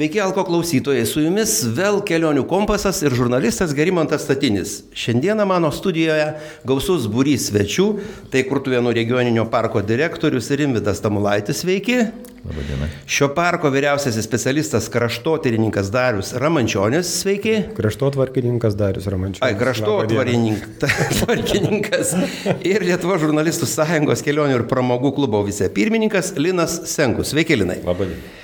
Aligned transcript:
Sveiki, 0.00 0.16
Alko 0.24 0.40
klausytojai, 0.48 1.02
su 1.04 1.20
jumis 1.20 1.58
vėl 1.76 1.98
kelionių 2.08 2.46
kompasas 2.48 3.02
ir 3.04 3.12
žurnalistas 3.12 3.76
Gerimantas 3.76 4.24
Statinis. 4.24 4.88
Šiandieną 4.96 5.44
mano 5.44 5.68
studijoje 5.76 6.40
gausus 6.64 7.04
būrys 7.04 7.50
svečių, 7.50 8.00
tai 8.32 8.40
Kurtuvėnų 8.48 8.96
regioninio 8.96 9.44
parko 9.52 9.84
direktorius 9.84 10.48
Rimvidas 10.56 11.04
Tamulaitis, 11.04 11.60
sveiki. 11.60 12.08
Labadiena. 12.48 12.88
Šio 13.04 13.28
parko 13.36 13.68
vyriausiasis 13.76 14.24
specialistas 14.24 14.88
kraštotyrininkas 14.88 15.92
Darius 15.92 16.32
Ramančionis, 16.32 17.04
sveiki. 17.20 17.76
Kraštotvarkininkas 17.76 18.72
Darius 18.80 19.04
Ramančionis. 19.04 19.44
Ai, 19.44 19.52
kraštotvarkininkas. 19.60 22.16
ir 22.72 22.88
Lietuvo 22.88 23.20
žurnalistų 23.20 23.68
sąjungos 23.76 24.24
kelionių 24.24 24.62
ir 24.62 24.68
pramogų 24.72 25.12
klubo 25.20 25.44
vicepirmininkas 25.44 26.40
Linas 26.40 26.88
Senkus. 26.88 27.36
Sveiki, 27.36 27.60
Linai. 27.60 27.82
Labadiena. 27.84 28.39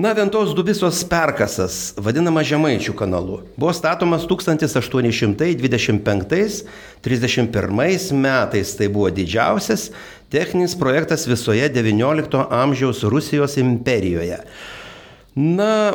Na, 0.00 0.14
Ventos 0.14 0.54
Dubisos 0.56 1.02
perkasas, 1.04 1.92
vadinama 2.00 2.40
Žemaičių 2.46 2.94
kanalu, 2.96 3.42
buvo 3.60 3.68
statomas 3.76 4.22
1825-31 4.30 5.36
metais. 8.16 8.72
Tai 8.78 8.88
buvo 8.94 9.10
didžiausias 9.12 9.90
techninis 10.32 10.72
projektas 10.80 11.28
visoje 11.28 11.68
XIX 11.68 12.48
amžiaus 12.48 13.04
Rusijos 13.04 13.60
imperijoje. 13.60 14.40
Na, 15.36 15.92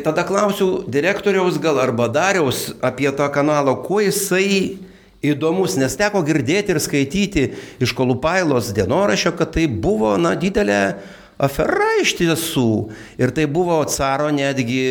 tada 0.00 0.24
klausiu 0.24 0.80
direktoriaus 0.88 1.60
gal 1.60 1.76
arba 1.84 2.08
dariaus 2.08 2.72
apie 2.80 3.12
tą 3.12 3.28
kanalą, 3.28 3.84
kuo 3.84 4.00
jisai 4.00 4.80
įdomus, 5.20 5.76
nes 5.76 5.92
teko 6.00 6.24
girdėti 6.24 6.72
ir 6.72 6.80
skaityti 6.80 7.52
iš 7.84 7.92
Kolupailos 7.92 8.72
dienorašio, 8.72 9.36
kad 9.36 9.52
tai 9.60 9.68
buvo, 9.68 10.16
na, 10.16 10.32
didelė 10.40 10.96
afera 11.38 11.88
iš 12.02 12.14
tiesų. 12.18 12.68
Ir 13.20 13.32
tai 13.34 13.46
buvo 13.50 13.78
caro 13.90 14.28
netgi 14.34 14.82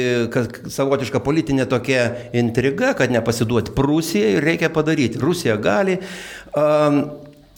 savotiška 0.71 1.21
politinė 1.23 1.67
tokia 1.69 2.07
intriga, 2.35 2.93
kad 2.97 3.13
nepasiduoti 3.13 3.75
Prūsijai 3.75 4.37
ir 4.37 4.47
reikia 4.47 4.71
padaryti. 4.73 5.21
Rusija 5.21 5.57
gali. 5.61 5.99
Um, 6.57 7.01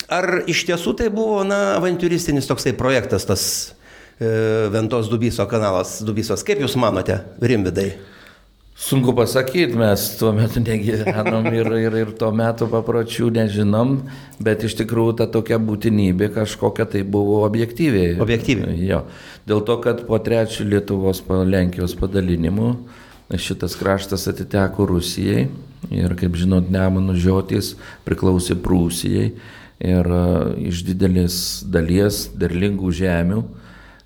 ar 0.09 0.41
iš 0.49 0.65
tiesų 0.69 0.95
tai 0.99 1.09
buvo, 1.13 1.43
na, 1.47 1.77
avantūristinis 1.77 2.49
toksai 2.49 2.73
projektas, 2.77 3.27
tas 3.29 3.43
e, 4.17 4.29
Ventos 4.73 5.09
Dubyso 5.11 5.45
kanalas 5.49 5.99
Dubysos? 6.05 6.43
Kaip 6.45 6.61
Jūs 6.65 6.77
manote, 6.81 7.21
Rimvidai? 7.41 7.91
Sunku 8.79 9.11
pasakyti, 9.11 9.75
mes 9.75 10.03
tuo 10.15 10.29
metu 10.31 10.61
negyvenom 10.63 11.49
ir, 11.51 11.67
ir, 11.81 11.95
ir 11.99 12.11
tuo 12.15 12.29
metu 12.31 12.63
papročių 12.71 13.27
nežinom, 13.35 13.97
bet 14.39 14.63
iš 14.63 14.77
tikrųjų 14.79 15.17
ta 15.19 15.27
tokia 15.27 15.57
būtinybė 15.59 16.29
kažkokia 16.37 16.85
tai 16.93 17.01
buvo 17.03 17.41
objektyviai. 17.43 18.13
Objektyviai. 18.23 18.77
Jo. 18.87 19.01
Dėl 19.49 19.65
to, 19.67 19.75
kad 19.83 20.05
po 20.07 20.21
trečio 20.23 20.63
Lietuvos 20.63 21.19
po 21.27 21.41
Lenkijos 21.43 21.97
padalinimų 21.99 22.69
šitas 23.35 23.75
kraštas 23.75 24.29
atiteko 24.31 24.87
Rusijai 24.87 25.49
ir, 25.91 26.15
kaip 26.15 26.39
žinot, 26.39 26.71
Nemanų 26.71 27.17
žiotys 27.19 27.73
priklausė 28.07 28.55
Prūsijai 28.63 29.27
ir 29.91 30.13
e, 30.21 30.23
iš 30.71 30.85
didelės 30.87 31.43
dalies 31.67 32.29
derlingų 32.31 32.95
žemių 32.95 33.43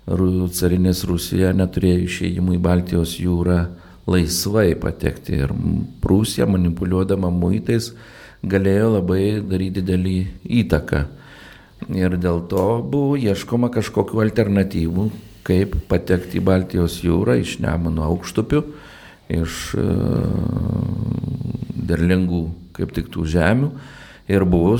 carinės 0.04 1.06
Rusija 1.08 1.54
neturėjo 1.56 2.04
išėjimų 2.10 2.58
į 2.58 2.62
Baltijos 2.66 3.14
jūrą 3.22 3.62
laisvai 4.10 4.74
patekti 4.80 5.38
ir 5.44 5.52
Prūsija 6.04 6.46
manipuliuodama 6.50 7.30
muitais 7.32 7.92
galėjo 8.44 8.94
labai 8.98 9.22
daryti 9.40 9.80
didelį 9.80 10.16
įtaką. 10.62 11.04
Ir 11.92 12.16
dėl 12.20 12.42
to 12.48 12.64
buvo 12.88 13.16
ieškoma 13.20 13.70
kažkokiu 13.72 14.22
alternatyvų, 14.24 15.08
kaip 15.44 15.76
patekti 15.88 16.40
į 16.40 16.44
Baltijos 16.44 17.00
jūrą 17.04 17.36
iš 17.40 17.58
Nemuno 17.64 18.06
aukštupių, 18.08 18.62
iš 19.34 19.58
uh, 19.80 19.84
derlingų 21.88 22.44
kaip 22.76 22.94
tik 22.96 23.10
tų 23.12 23.26
žemių. 23.34 23.70
Ir 24.32 24.46
buvo 24.48 24.78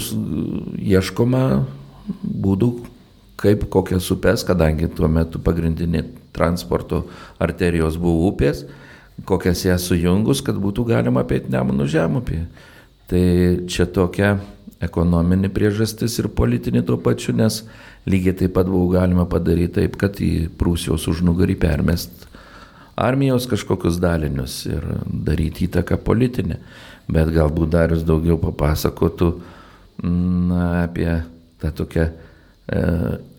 ieškoma 0.81 1.43
būdų, 2.25 2.71
kaip 3.41 3.67
kokias 3.73 4.09
upes, 4.15 4.45
kadangi 4.47 4.89
tuo 4.89 5.09
metu 5.13 5.41
pagrindinė 5.43 6.07
transporto 6.35 7.05
arterijos 7.43 7.99
buvo 8.01 8.31
upės, 8.31 8.65
kokias 9.29 9.65
jas 9.65 9.87
sujungus, 9.89 10.43
kad 10.45 10.59
būtų 10.61 10.89
galima 10.91 11.23
apeiti 11.23 11.53
Nemunų 11.55 11.87
žemupį. 11.91 12.41
Tai 13.11 13.25
čia 13.71 13.87
tokia 13.87 14.35
ekonominė 14.83 15.51
priežastis 15.55 16.19
ir 16.21 16.31
politinė 16.35 16.83
tuo 16.87 16.99
pačiu, 17.01 17.35
nes 17.37 17.63
lygiai 18.11 18.37
taip 18.43 18.55
pat 18.57 18.69
buvo 18.69 18.89
galima 18.97 19.27
padaryti 19.29 19.81
taip, 19.81 19.99
kad 20.01 20.19
į 20.21 20.49
Prūsijos 20.59 21.07
užnugarį 21.13 21.57
permest 21.61 22.27
armijos 22.97 23.47
kažkokius 23.51 23.99
dalinius 24.03 24.65
ir 24.71 24.85
daryti 25.05 25.69
įtaką 25.69 25.99
politinę. 26.05 26.61
Bet 27.11 27.29
galbūt 27.35 27.73
Darius 27.75 28.05
daugiau 28.07 28.39
papasakotų 28.41 29.31
na, 30.05 30.85
apie 30.87 31.09
tą 31.61 31.73
tokią 31.83 32.07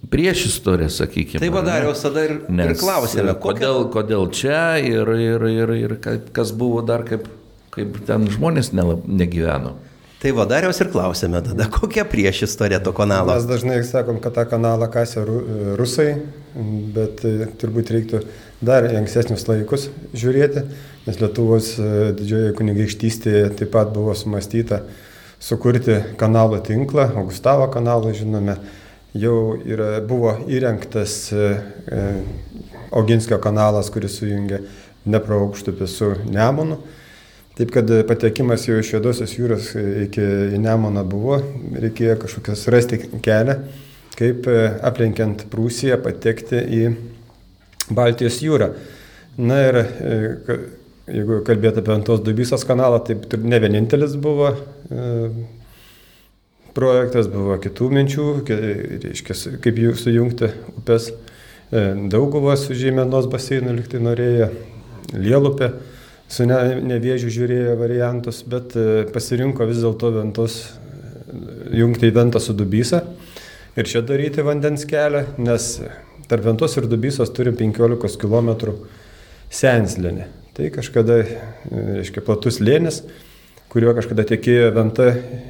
prieš 0.10 0.46
istoriją, 0.46 0.90
sakykime. 0.90 1.40
Tai 1.42 1.50
vadariaus 1.50 2.04
tada 2.06 2.26
ir, 2.28 2.38
Nes, 2.50 2.76
ir 2.76 2.78
klausėme, 2.80 3.34
e, 3.34 3.40
kodėl, 3.42 3.88
kodėl 3.94 4.30
čia 4.36 4.78
ir, 4.78 5.10
ir, 5.18 5.48
ir, 5.50 5.74
ir 5.80 5.98
kas 6.36 6.54
buvo 6.56 6.84
dar, 6.86 7.06
kaip, 7.08 7.26
kaip 7.74 7.98
ten 8.06 8.30
žmonės 8.32 8.72
nelab, 8.78 9.06
negyveno. 9.10 9.76
Tai 10.22 10.32
vadariaus 10.38 10.78
ir 10.82 10.90
klausėme 10.94 11.42
tada, 11.46 11.68
kokia 11.74 12.06
prieš 12.10 12.46
istorija 12.48 12.80
to 12.86 12.94
kanalo. 12.98 13.34
Mes 13.34 13.48
dažnai 13.50 13.82
sakom, 13.86 14.22
kad 14.22 14.38
tą 14.38 14.46
kanalą 14.50 14.90
kasė 14.94 15.26
rusai, 15.80 16.12
bet 16.96 17.26
e, 17.26 17.50
turbūt 17.62 17.92
reiktų 17.98 18.22
dar 18.66 18.88
ankstesnius 18.94 19.48
laikus 19.50 19.90
žiūrėti, 20.16 20.64
nes 21.06 21.20
Lietuvos 21.22 21.76
didžiojo 22.18 22.54
kunigaikštystėje 22.58 23.52
taip 23.60 23.74
pat 23.74 23.92
buvo 23.94 24.16
sumastyta 24.18 24.84
sukurti 25.42 26.00
kanalo 26.18 26.58
tinklą, 26.64 27.12
Augustavo 27.20 27.68
kanalą 27.74 28.14
žinome 28.16 28.56
jau 29.16 29.56
yra, 29.66 30.00
buvo 30.06 30.34
įrengtas 30.52 31.16
e, 31.34 31.48
e, 31.88 32.04
Oginskio 32.96 33.40
kanalas, 33.44 33.90
kuris 33.94 34.20
sujungia 34.20 34.62
Dnepro 35.06 35.38
aukštupį 35.46 35.88
su 35.90 36.12
Nemunu. 36.34 36.80
Taip 37.56 37.72
kad 37.72 37.92
patekimas 38.10 38.66
jau 38.68 38.80
iš 38.82 38.96
Juodosios 38.96 39.36
jūros 39.38 39.70
iki 40.08 40.24
Nemono 40.60 41.06
buvo, 41.08 41.38
reikėjo 41.80 42.18
kažkokios 42.26 42.66
rasti 42.74 43.00
kelią, 43.24 43.60
kaip 44.20 44.50
e, 44.52 44.58
aplenkiant 44.90 45.46
Prūsiją 45.52 46.00
patekti 46.04 46.60
į 46.60 46.90
Baltijos 47.96 48.42
jūrą. 48.44 48.74
Na 49.36 49.62
ir 49.68 49.82
jeigu 51.12 51.42
kalbėtų 51.48 51.84
apie 51.84 51.94
Antos 51.96 52.24
Dubysos 52.26 52.64
kanalą, 52.68 53.02
tai 53.06 53.20
ne 53.44 53.60
vienintelis 53.62 54.16
buvo 54.20 54.50
projektas, 56.76 57.30
buvo 57.32 57.56
kitų 57.62 57.90
minčių, 57.96 58.28
reiškia, 59.06 59.36
kaip 59.64 59.80
jų 59.80 59.96
sujungti 60.00 60.52
upės. 60.76 61.10
E, 61.72 61.84
Dauguvos 62.12 62.68
su 62.68 62.78
Žemėnos 62.78 63.30
baseinu 63.32 63.76
liktai 63.78 64.02
norėjo, 64.04 64.52
Lielupė 65.16 65.70
su 66.32 66.48
ne, 66.50 66.58
nevėžiu 66.82 67.30
žiūrėjo 67.32 67.76
variantus, 67.80 68.42
bet 68.50 68.76
e, 68.76 69.06
pasirinko 69.14 69.68
vis 69.70 69.84
dėlto 69.84 70.12
ventos 70.18 70.58
e, 70.66 70.72
jungti 71.82 72.10
į 72.10 72.16
ventą 72.16 72.42
su 72.44 72.56
Dubysa 72.58 73.04
ir 73.76 73.90
čia 73.90 74.02
daryti 74.06 74.44
vandens 74.46 74.88
kelią, 74.90 75.26
nes 75.46 75.70
tarp 76.30 76.48
ventos 76.48 76.76
ir 76.80 76.90
Dubysos 76.90 77.32
turim 77.36 77.58
15 77.60 78.20
km 78.22 78.74
senslėnį. 79.54 80.28
Tai 80.56 80.72
kažkada, 80.72 81.20
reiškia, 81.70 82.24
platus 82.24 82.62
lėnis 82.64 83.02
kuriuo 83.76 83.92
kažkada 83.92 84.24
tekėjo 84.24 84.70
Venta 84.72 85.10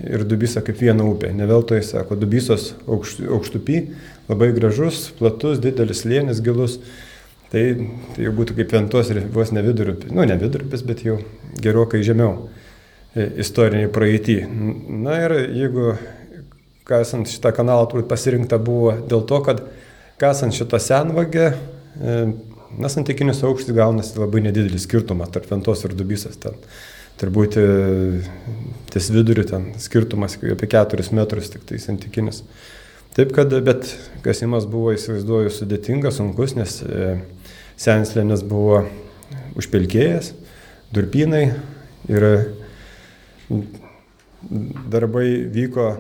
ir 0.10 0.24
Dubisa 0.26 0.64
kaip 0.66 0.80
viena 0.82 1.06
upė. 1.06 1.30
Neveltoj, 1.38 1.84
sako, 1.86 2.16
Dubisos 2.18 2.72
aukštupy, 2.90 3.84
labai 4.26 4.48
gražus, 4.56 5.12
platus, 5.20 5.60
didelis 5.62 6.02
lėnis, 6.10 6.42
gilus. 6.42 6.80
Tai, 7.52 7.62
tai 8.16 8.26
jau 8.26 8.32
būtų 8.34 8.56
kaip 8.58 8.74
Ventos 8.74 9.12
ir 9.14 9.20
vos 9.32 9.52
ne 9.54 9.62
vidurupis, 9.62 10.10
nu 10.10 10.26
ne 10.26 10.40
vidurupis, 10.42 10.82
bet 10.88 11.04
jau 11.06 11.20
gerokai 11.62 12.02
žemiau 12.04 12.48
e, 13.14 13.28
istoriniai 13.46 13.92
praeitį. 13.94 14.40
Na 15.06 15.20
ir 15.28 15.38
jeigu 15.54 15.94
kasant 16.90 17.30
šitą 17.30 17.54
kanalą 17.54 17.86
turbūt 17.92 18.10
pasirinkta 18.10 18.58
buvo 18.58 18.96
dėl 19.06 19.22
to, 19.30 19.40
kad 19.46 19.62
kasant 20.22 20.58
šitą 20.58 20.82
senvagę, 20.82 21.52
e, 21.54 22.18
na, 22.82 22.90
santykinis 22.90 23.46
aukštis 23.46 23.78
gaunasi 23.78 24.18
labai 24.18 24.42
nedidelis 24.50 24.90
skirtumas 24.90 25.30
tarp 25.38 25.46
Ventos 25.54 25.86
ir 25.86 25.94
Dubysas. 25.94 26.42
Ten 26.42 26.58
turbūt 27.20 27.58
e, 27.60 27.66
ties 28.94 29.10
viduriu 29.14 29.46
ten 29.48 29.70
skirtumas 29.82 30.38
apie 30.40 30.70
4 30.72 31.06
metrus 31.16 31.52
tik 31.54 31.64
tai 31.68 31.80
santykinis. 31.82 32.44
Taip 33.16 33.32
kad, 33.36 33.54
bet 33.64 33.88
kasimas 34.26 34.66
buvo, 34.68 34.92
įsivaizduoju, 34.96 35.54
sudėtingas, 35.54 36.18
sunkus, 36.20 36.58
nes 36.60 36.82
e, 36.84 37.14
senslėnis 37.80 38.44
buvo 38.44 38.84
užpilkėjęs, 39.56 40.34
durpynai 40.96 41.46
ir 42.12 42.28
darbai 44.92 45.30
vyko 45.52 45.94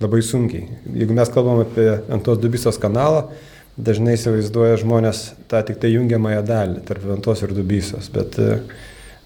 labai 0.00 0.22
sunkiai. 0.24 0.78
Jeigu 0.96 1.16
mes 1.16 1.30
kalbam 1.32 1.62
apie 1.62 1.86
Antos 2.12 2.40
Dubisos 2.40 2.80
kanalą, 2.80 3.28
dažnai 3.76 4.16
įsivaizduoja 4.18 4.80
žmonės 4.82 5.26
tą 5.50 5.62
tik 5.66 5.80
tai 5.82 5.94
jungiamąją 5.94 6.42
dalį 6.46 6.82
tarp 6.88 7.06
Ventos 7.08 7.42
ir 7.44 7.54
Dubysos, 7.56 8.10
bet 8.14 8.38
e, 8.40 8.58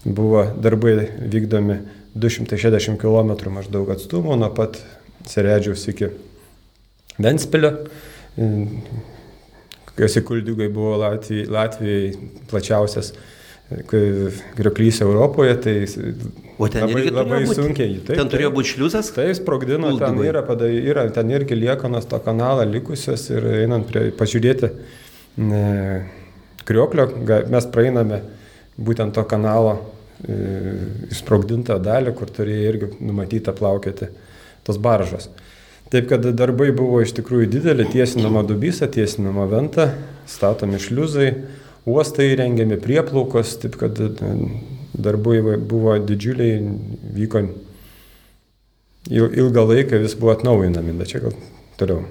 buvo 0.05 0.45
darbai 0.61 0.95
vykdomi 1.19 1.79
260 2.15 2.97
km 2.99 3.51
maždaug 3.53 3.89
atstumo 3.93 4.35
nuo 4.35 4.49
pat 4.55 4.79
Seredžiaus 5.29 5.87
iki 5.91 6.07
Ventspilio. 7.19 7.73
Kokiuose 9.89 10.23
kuldygai 10.23 10.69
buvo 10.71 10.95
Latvijai, 10.97 11.49
Latvijai 11.51 12.13
plačiausias 12.49 13.13
grioklys 14.57 15.01
Europoje, 15.01 15.57
tai 15.61 15.75
O 16.59 16.67
ten 16.67 16.83
labai, 16.83 17.05
labai 17.07 17.45
sunkiai. 17.47 18.01
ten 18.03 18.27
turėjo 18.27 18.49
būti 18.51 18.73
šliuzas? 18.73 19.13
Tai 19.15 19.29
sprogdino, 19.37 19.93
ten 19.99 20.17
yra, 20.25 20.41
padai, 20.43 20.73
yra, 20.91 21.05
ten 21.15 21.29
irgi 21.31 21.55
liekanos 21.55 22.09
to 22.11 22.19
kanalą 22.25 22.65
likusios 22.67 23.29
ir 23.31 23.45
einant 23.61 23.87
prie, 23.87 24.09
pažiūrėti 24.19 24.67
ne, 25.39 25.61
krioklio, 26.67 27.05
mes 27.47 27.69
praeiname 27.71 28.19
būtent 28.79 29.13
to 29.17 29.23
kanalo 29.27 29.75
e, 29.75 30.37
sprogdintą 31.15 31.77
dalį, 31.83 32.13
kur 32.17 32.31
turėjo 32.33 32.71
irgi 32.73 32.89
numatyta 32.99 33.53
plaukioti 33.57 34.09
tos 34.67 34.79
baržos. 34.81 35.29
Taip 35.89 36.05
kad 36.11 36.25
darbai 36.37 36.69
buvo 36.75 36.99
iš 37.01 37.15
tikrųjų 37.17 37.47
dideli, 37.49 37.87
tiesinama 37.89 38.43
dubysa, 38.45 38.87
tiesinama 38.93 39.47
venta, 39.49 39.87
statomi 40.29 40.77
šliuzai, 40.81 41.31
uostai 41.89 42.27
rengiami 42.37 42.77
prieplaukos, 42.81 43.55
taip 43.63 43.79
kad 43.81 43.97
e, 44.05 44.11
darbai 44.93 45.39
buvo 45.57 45.97
didžiuliai, 46.03 46.61
vyko 47.17 47.43
il- 49.09 49.33
ilgą 49.41 49.65
laiką 49.73 49.99
vis 50.03 50.13
buvo 50.19 50.35
atnaujinami, 50.35 50.93
bet 50.99 51.07
čia 51.15 51.23
gal 51.25 51.33
toliau. 51.79 52.03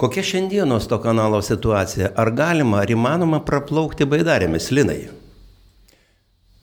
Kokia 0.00 0.22
šiandienos 0.24 0.86
to 0.88 0.96
kanalo 1.02 1.42
situacija? 1.44 2.12
Ar 2.16 2.30
galima, 2.32 2.78
ar 2.80 2.88
įmanoma 2.88 3.42
praplaukti 3.44 4.06
baidarėmis, 4.08 4.70
linai? 4.72 5.08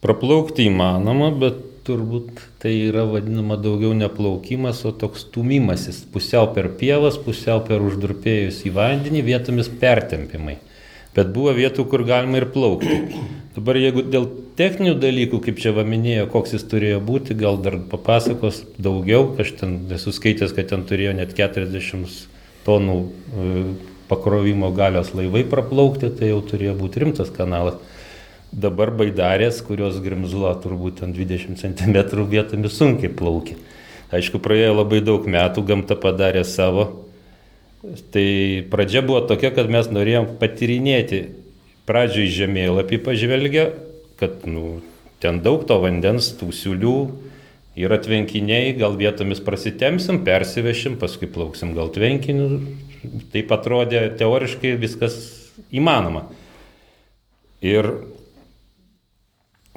Praplaukti 0.04 0.68
įmanoma, 0.70 1.32
bet 1.34 1.64
turbūt 1.88 2.42
tai 2.62 2.74
yra 2.90 3.06
vadinama 3.08 3.56
daugiau 3.58 3.96
ne 3.98 4.10
plaukimas, 4.12 4.84
o 4.86 4.92
toks 4.92 5.26
stumimasis. 5.26 6.04
Pusiau 6.14 6.52
per 6.54 6.70
pievas, 6.78 7.18
pusiau 7.18 7.64
per 7.66 7.82
uždurpėjus 7.86 8.62
į 8.68 8.74
vandenį, 8.76 9.24
vietomis 9.26 9.72
pertempimai. 9.82 10.60
Bet 11.18 11.32
buvo 11.34 11.50
vietų, 11.58 11.88
kur 11.90 12.04
galima 12.06 12.38
ir 12.38 12.46
plaukti. 12.54 13.00
Dabar 13.56 13.80
jeigu 13.82 14.04
dėl 14.06 14.28
techninių 14.60 15.00
dalykų, 15.02 15.40
kaip 15.48 15.58
čia 15.64 15.74
vaminėjo, 15.74 16.28
koks 16.30 16.54
jis 16.54 16.68
turėjo 16.70 17.02
būti, 17.02 17.34
gal 17.40 17.58
dar 17.58 17.80
papasakos 17.90 18.62
daugiau. 18.78 19.32
Aš 19.42 19.56
ten 19.64 19.80
esu 19.98 20.14
skaitęs, 20.14 20.54
kad 20.54 20.70
ten 20.70 20.86
turėjo 20.86 21.16
net 21.18 21.34
40 21.34 22.20
tonų 22.68 22.98
e, 23.02 23.54
pakrovimo 24.12 24.70
galios 24.78 25.16
laivai 25.18 25.42
praplaukti, 25.50 26.12
tai 26.20 26.30
jau 26.36 26.44
turėjo 26.46 26.78
būti 26.78 27.02
rimtas 27.02 27.34
kanalas. 27.34 27.82
Dabar 28.52 28.94
baidarės, 28.96 29.60
kurios 29.66 29.98
grimzula 30.00 30.54
turbūt 30.64 31.02
ant 31.04 31.18
20 31.18 31.60
cm 31.60 32.24
vietomis 32.32 32.78
sunkiai 32.80 33.12
plaukia. 33.12 33.58
Aišku, 34.08 34.40
praėjo 34.40 34.78
labai 34.78 35.02
daug 35.04 35.26
metų, 35.28 35.66
gamta 35.68 35.98
padarė 36.00 36.46
savo. 36.48 36.88
Tai 37.84 38.28
pradžia 38.72 39.04
buvo 39.04 39.20
tokia, 39.28 39.52
kad 39.52 39.68
mes 39.72 39.90
norėjom 39.92 40.38
patyrinėti 40.40 41.26
pradžioj 41.88 42.32
žemėlapį 42.38 43.02
pažvelgę, 43.04 43.66
kad 44.20 44.48
nu, 44.48 44.80
ten 45.24 45.42
daug 45.44 45.68
to 45.68 45.78
vandens, 45.84 46.32
tų 46.40 46.50
siūlių, 46.56 46.98
yra 47.78 48.00
tvenkiniai, 48.02 48.74
gal 48.80 48.96
vietomis 49.00 49.44
prasitemsim, 49.44 50.24
persivešim, 50.28 50.98
paskui 51.00 51.30
plauksim 51.32 51.76
gal 51.78 51.92
tvenkiniu. 51.94 52.64
Taip 53.36 53.52
atrodė 53.54 54.08
teoriškai 54.20 54.74
viskas 54.80 55.20
įmanoma. 55.76 56.26
Ir 57.62 57.92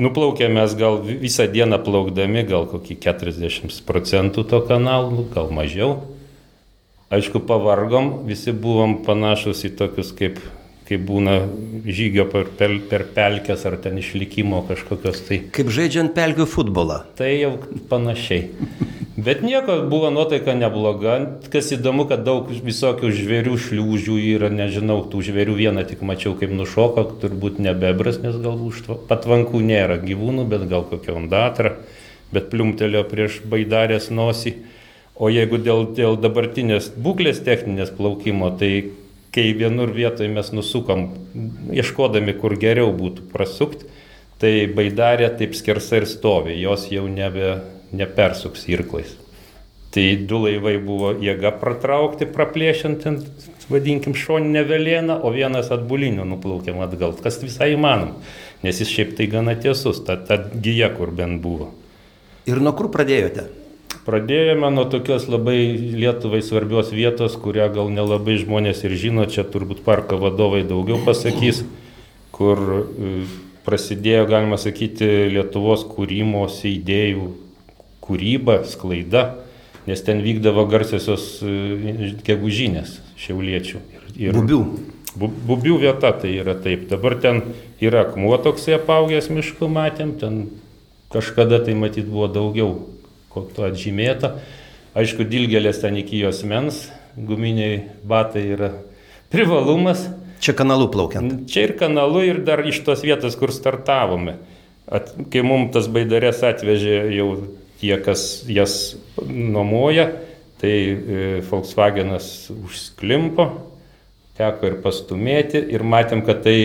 nuplaukėme 0.00 0.56
mes 0.58 0.74
gal 0.78 1.00
visą 1.04 1.46
dieną 1.50 1.78
plaukdami, 1.84 2.44
gal 2.48 2.66
kokį 2.70 2.96
40 3.04 3.82
procentų 3.88 4.46
to 4.48 4.62
kanalų, 4.66 5.28
gal 5.34 5.52
mažiau. 5.54 5.98
Aišku, 7.10 7.42
pavargom, 7.42 8.20
visi 8.28 8.54
buvom 8.54 9.00
panašus 9.06 9.64
į 9.66 9.72
tokius 9.78 10.12
kaip, 10.16 10.38
kaip 10.90 11.06
būna 11.06 11.36
žygio 11.86 12.26
per, 12.32 12.48
per, 12.58 12.74
per 12.90 13.06
pelkės 13.14 13.62
ar 13.68 13.78
ten 13.82 14.00
išlikimo 14.02 14.64
kažkokios 14.66 15.22
tai. 15.28 15.42
Kaip 15.54 15.70
žaidžiant 15.70 16.16
pelkių 16.16 16.48
futbolą. 16.50 17.04
Tai 17.20 17.30
jau 17.30 17.52
panašiai. 17.92 18.48
Bet 19.20 19.42
nieko, 19.44 19.76
buvo 19.90 20.08
nuotaika 20.10 20.54
nebloga. 20.56 21.16
Kas 21.52 21.68
įdomu, 21.76 22.06
kad 22.10 22.22
daug 22.24 22.48
visokių 22.50 23.10
žvėrių 23.14 23.56
šliūžių 23.60 24.16
yra, 24.32 24.48
nežinau, 24.54 25.02
tų 25.12 25.22
žvėrių 25.28 25.56
vieną 25.58 25.84
tik 25.86 26.02
mačiau, 26.06 26.32
kaip 26.40 26.54
nušoko, 26.56 27.04
turbūt 27.22 27.60
ne 27.62 27.74
bebras, 27.76 28.20
nes 28.24 28.38
galbūt 28.40 28.88
patvankų 29.10 29.60
nėra 29.66 30.00
gyvūnų, 30.02 30.46
bet 30.50 30.64
gal 30.70 30.86
kokia 30.88 31.18
ondatra, 31.20 31.74
bet 32.32 32.48
pliumtelio 32.50 33.04
prieš 33.10 33.42
baidarės 33.50 34.08
nosį. 34.14 34.56
O 35.20 35.28
jeigu 35.28 35.60
dėl, 35.60 35.90
dėl 35.98 36.16
dabartinės 36.16 36.88
būklės 36.96 37.42
techninės 37.44 37.92
plaukimo, 37.92 38.48
tai 38.56 38.72
kai 39.34 39.50
vienur 39.54 39.92
vietoje 39.94 40.30
mes 40.32 40.50
nusukom, 40.54 41.06
ieškodami, 41.74 42.34
kur 42.40 42.56
geriau 42.58 42.90
būtų 42.96 43.28
prasukti, 43.30 43.88
tai 44.40 44.66
baidarė 44.72 45.28
taip 45.38 45.54
skersa 45.58 46.00
ir 46.00 46.08
stovi, 46.10 46.56
jos 46.58 46.88
jau 46.90 47.06
nebe, 47.10 47.60
nepersuks 47.92 48.66
irklais. 48.72 49.16
Tai 49.90 50.04
du 50.30 50.38
laivai 50.44 50.76
buvo 50.78 51.10
jėga 51.18 51.50
pratraukti, 51.58 52.28
praplėšiant, 52.30 53.06
vadinkim, 53.70 54.14
šoninę 54.14 54.62
velėną, 54.68 55.16
o 55.26 55.32
vienas 55.34 55.72
atbuliniu 55.74 56.26
nuplaukėm 56.30 56.78
atgal, 56.84 57.16
kas 57.18 57.40
visai 57.42 57.72
įmanoma, 57.74 58.20
nes 58.62 58.82
jis 58.82 58.92
šiaip 58.92 59.16
tai 59.18 59.26
gana 59.30 59.56
tiesus, 59.58 60.02
ta, 60.06 60.14
ta 60.14 60.38
gyja, 60.38 60.92
kur 60.94 61.10
bent 61.10 61.42
buvo. 61.42 61.72
Ir 62.46 62.62
nuo 62.62 62.72
kur 62.78 62.88
pradėjote? 62.94 63.48
Pradėjome 64.06 64.70
nuo 64.72 64.86
tokios 64.88 65.26
labai 65.28 65.58
Lietuvai 66.00 66.40
svarbios 66.42 66.88
vietos, 66.94 67.34
kurią 67.40 67.66
gal 67.74 67.90
nelabai 67.92 68.38
žmonės 68.40 68.80
ir 68.88 68.94
žino, 68.96 69.26
čia 69.28 69.44
turbūt 69.44 69.82
parko 69.84 70.16
vadovai 70.22 70.62
daugiau 70.64 70.96
pasakys, 71.04 71.62
kur 72.32 72.62
e, 72.80 73.10
prasidėjo, 73.66 74.24
galima 74.30 74.56
sakyti, 74.60 75.04
Lietuvos 75.34 75.84
kūrimosi 75.92 76.72
idėjų 76.78 77.26
kūryba, 78.06 78.62
sklaida, 78.66 79.26
nes 79.86 80.00
ten 80.06 80.22
vykdavo 80.24 80.64
garsiosios 80.72 81.26
e, 81.44 82.14
gegužinės 82.26 82.96
šiauliečių. 83.20 83.82
Ir, 84.16 84.32
Bubių. 84.38 84.62
Bu- 85.20 85.28
Bubių 85.50 85.76
vieta 85.82 86.14
tai 86.16 86.32
yra 86.40 86.54
taip. 86.56 86.88
Dabar 86.90 87.18
ten 87.20 87.42
yra 87.84 88.06
akmuo 88.06 88.38
toksai 88.40 88.78
apaugęs 88.78 89.28
mišku, 89.34 89.68
matėm, 89.68 90.16
ten 90.20 90.40
kažkada 91.12 91.60
tai 91.66 91.74
matyt 91.76 92.08
buvo 92.08 92.28
daugiau, 92.32 92.72
ko 93.30 93.46
to 93.54 93.66
atžymėta. 93.68 94.34
Aišku, 94.98 95.24
dilgelės 95.30 95.82
ten 95.82 95.98
iki 96.00 96.18
jos 96.18 96.42
mens, 96.48 96.88
guminiai 97.14 97.84
batai 98.06 98.42
yra 98.56 98.72
privalumas. 99.30 100.08
Čia 100.42 100.54
kanalu 100.58 100.88
plaukiant. 100.90 101.44
Čia 101.50 101.68
ir 101.68 101.76
kanalu, 101.78 102.24
ir 102.26 102.40
dar 102.46 102.64
iš 102.66 102.80
tos 102.86 103.04
vietos, 103.06 103.36
kur 103.38 103.52
startavome. 103.54 104.38
At, 104.90 105.12
kai 105.30 105.44
mums 105.46 105.70
tas 105.76 105.86
baidarės 105.92 106.42
atvežė 106.46 106.96
jau 107.14 107.28
tie, 107.80 107.94
kas 108.02 108.42
jas 108.50 108.76
nuomoja, 109.22 110.08
tai 110.60 110.72
e, 110.72 110.94
Volkswagenas 111.46 112.50
užsklimpo, 112.52 113.46
teko 114.40 114.72
ir 114.72 114.80
pastumėti 114.84 115.62
ir 115.72 115.84
matėm, 115.86 116.24
kad 116.26 116.42
tai 116.44 116.56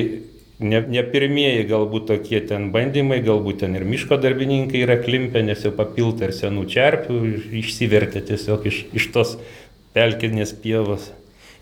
ne, 0.59 0.81
ne 0.81 1.03
pirmieji 1.03 1.67
galbūt 1.69 2.07
tokie 2.11 2.39
ten 2.47 2.69
bandymai, 2.75 3.21
galbūt 3.25 3.63
ten 3.63 3.75
ir 3.77 3.85
miško 3.87 4.19
darbininkai 4.21 4.83
yra 4.85 4.97
klimpę, 5.01 5.43
nes 5.45 5.65
jau 5.65 5.73
papilta 5.75 6.29
ir 6.29 6.35
senų 6.35 6.65
čerpių, 6.71 7.19
išsivertė 7.61 8.23
tiesiog 8.31 8.67
iš, 8.71 8.81
iš 8.95 9.11
tos 9.15 9.37
pelkinės 9.95 10.55
pievos. 10.63 11.11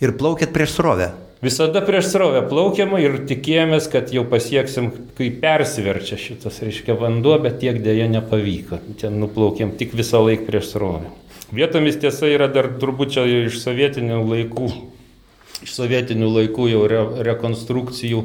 Ir 0.03 0.15
plaukėt 0.19 0.53
prieš 0.55 0.79
srovę. 0.79 1.13
Visada 1.43 1.81
prieš 1.83 2.07
srovę 2.13 2.39
plaukiama 2.47 3.01
ir 3.03 3.17
tikėjomės, 3.27 3.89
kad 3.91 4.13
jau 4.15 4.23
pasieksim, 4.31 4.93
kai 5.17 5.27
persiverčia 5.41 6.15
šitas, 6.15 6.61
reiškia, 6.63 6.95
vanduo, 6.95 7.35
bet 7.43 7.57
tiek 7.59 7.81
dėja 7.83 8.07
nepavyko. 8.13 8.79
Ten 9.01 9.19
nuplaukėm 9.19 9.73
tik 9.79 9.91
visą 9.99 10.21
laiką 10.23 10.47
prieš 10.47 10.69
srovę. 10.71 11.11
Vietomis 11.53 11.99
tiesa 11.99 12.29
yra 12.31 12.47
dar 12.47 12.71
turbūt 12.79 13.11
čia 13.17 13.25
iš 13.43 13.59
sovietinių 13.59 14.21
laikų, 14.23 14.69
iš 15.67 15.75
sovietinių 15.75 16.31
laikų 16.31 16.69
jau 16.71 16.85
re, 16.89 17.01
rekonstrukcijų, 17.27 18.23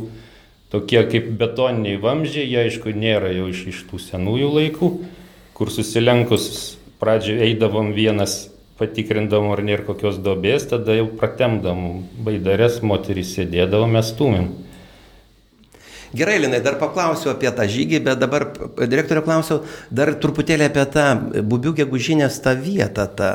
tokie 0.73 1.01
kaip 1.09 1.31
betoniniai 1.41 2.01
vamzdžiai, 2.03 2.47
jie 2.49 2.61
aišku 2.67 2.93
nėra 2.93 3.33
jau 3.33 3.49
iš, 3.53 3.65
iš 3.73 3.81
tų 3.89 4.01
senųjų 4.05 4.53
laikų, 4.59 4.93
kur 5.57 5.73
susilenkus 5.73 6.77
pradžioje 7.01 7.49
eidavom 7.49 7.95
vienas 7.97 8.47
patikrindavom, 8.79 9.51
ar 9.55 9.65
nėra 9.67 9.87
kokios 9.89 10.21
dobės, 10.23 10.69
tada 10.71 10.95
jau 10.95 11.09
pratemdavom 11.19 12.05
baidarės, 12.25 12.83
moterys 12.87 13.35
sėdėdavom, 13.35 13.97
mes 13.99 14.13
stumėm. 14.13 14.51
Gerai, 16.15 16.39
Linai, 16.41 16.63
dar 16.65 16.79
paklausiu 16.81 17.35
apie 17.35 17.51
tą 17.53 17.67
žygį, 17.69 17.99
bet 18.07 18.21
dabar 18.21 18.47
direktorio 18.89 19.21
klausiau 19.27 19.59
dar 19.93 20.15
truputėlį 20.17 20.71
apie 20.71 20.85
tą 20.95 21.09
bubių 21.45 21.75
gegužinės 21.83 22.39
tą 22.45 22.55
vietą, 22.57 23.05
tą 23.13 23.33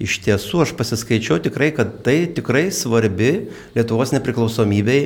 iš 0.00 0.18
tiesų 0.26 0.66
aš 0.66 0.74
pasiskaičiau 0.76 1.38
tikrai, 1.40 1.70
kad 1.76 2.02
tai 2.04 2.26
tikrai 2.28 2.66
svarbi 2.76 3.48
Lietuvos 3.76 4.12
nepriklausomybei, 4.12 5.00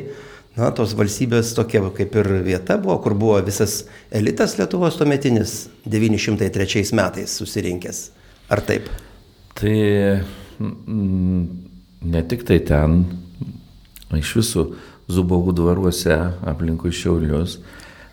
na, 0.58 0.70
tos 0.74 0.94
valstybės 0.98 1.54
tokia 1.56 1.82
kaip 1.96 2.14
ir 2.20 2.30
vieta 2.46 2.78
buvo, 2.80 2.98
kur 3.02 3.16
buvo 3.18 3.40
visas 3.46 3.84
elitas 4.14 4.56
Lietuvos 4.58 4.98
tuometinis 5.00 5.68
903 5.86 6.94
metais 6.94 7.38
susirinkęs. 7.40 8.04
Ar 8.52 8.62
taip? 8.64 8.88
Tai 9.58 9.76
ne 12.04 12.22
tik 12.28 12.44
tai 12.46 12.60
ten, 12.66 13.04
iš 14.14 14.34
visų 14.40 14.66
Zubovų 15.04 15.52
dvaruose 15.52 16.14
aplinkui 16.48 16.88
Šiaulius 16.96 17.58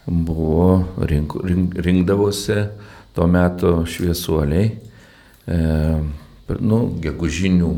buvo, 0.05 0.81
rink, 1.07 1.38
rink, 1.48 1.77
rinkdavosi 1.79 2.57
tuo 3.15 3.27
metu 3.31 3.86
šviesuoliai, 3.88 4.65
e, 5.48 5.60
nu, 6.60 6.79
gegužinių 7.00 7.71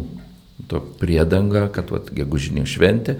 to 0.71 0.81
priedanga, 0.97 1.67
kad 1.73 1.93
vat, 1.93 2.09
gegužinė 2.15 2.65
šventė. 2.69 3.19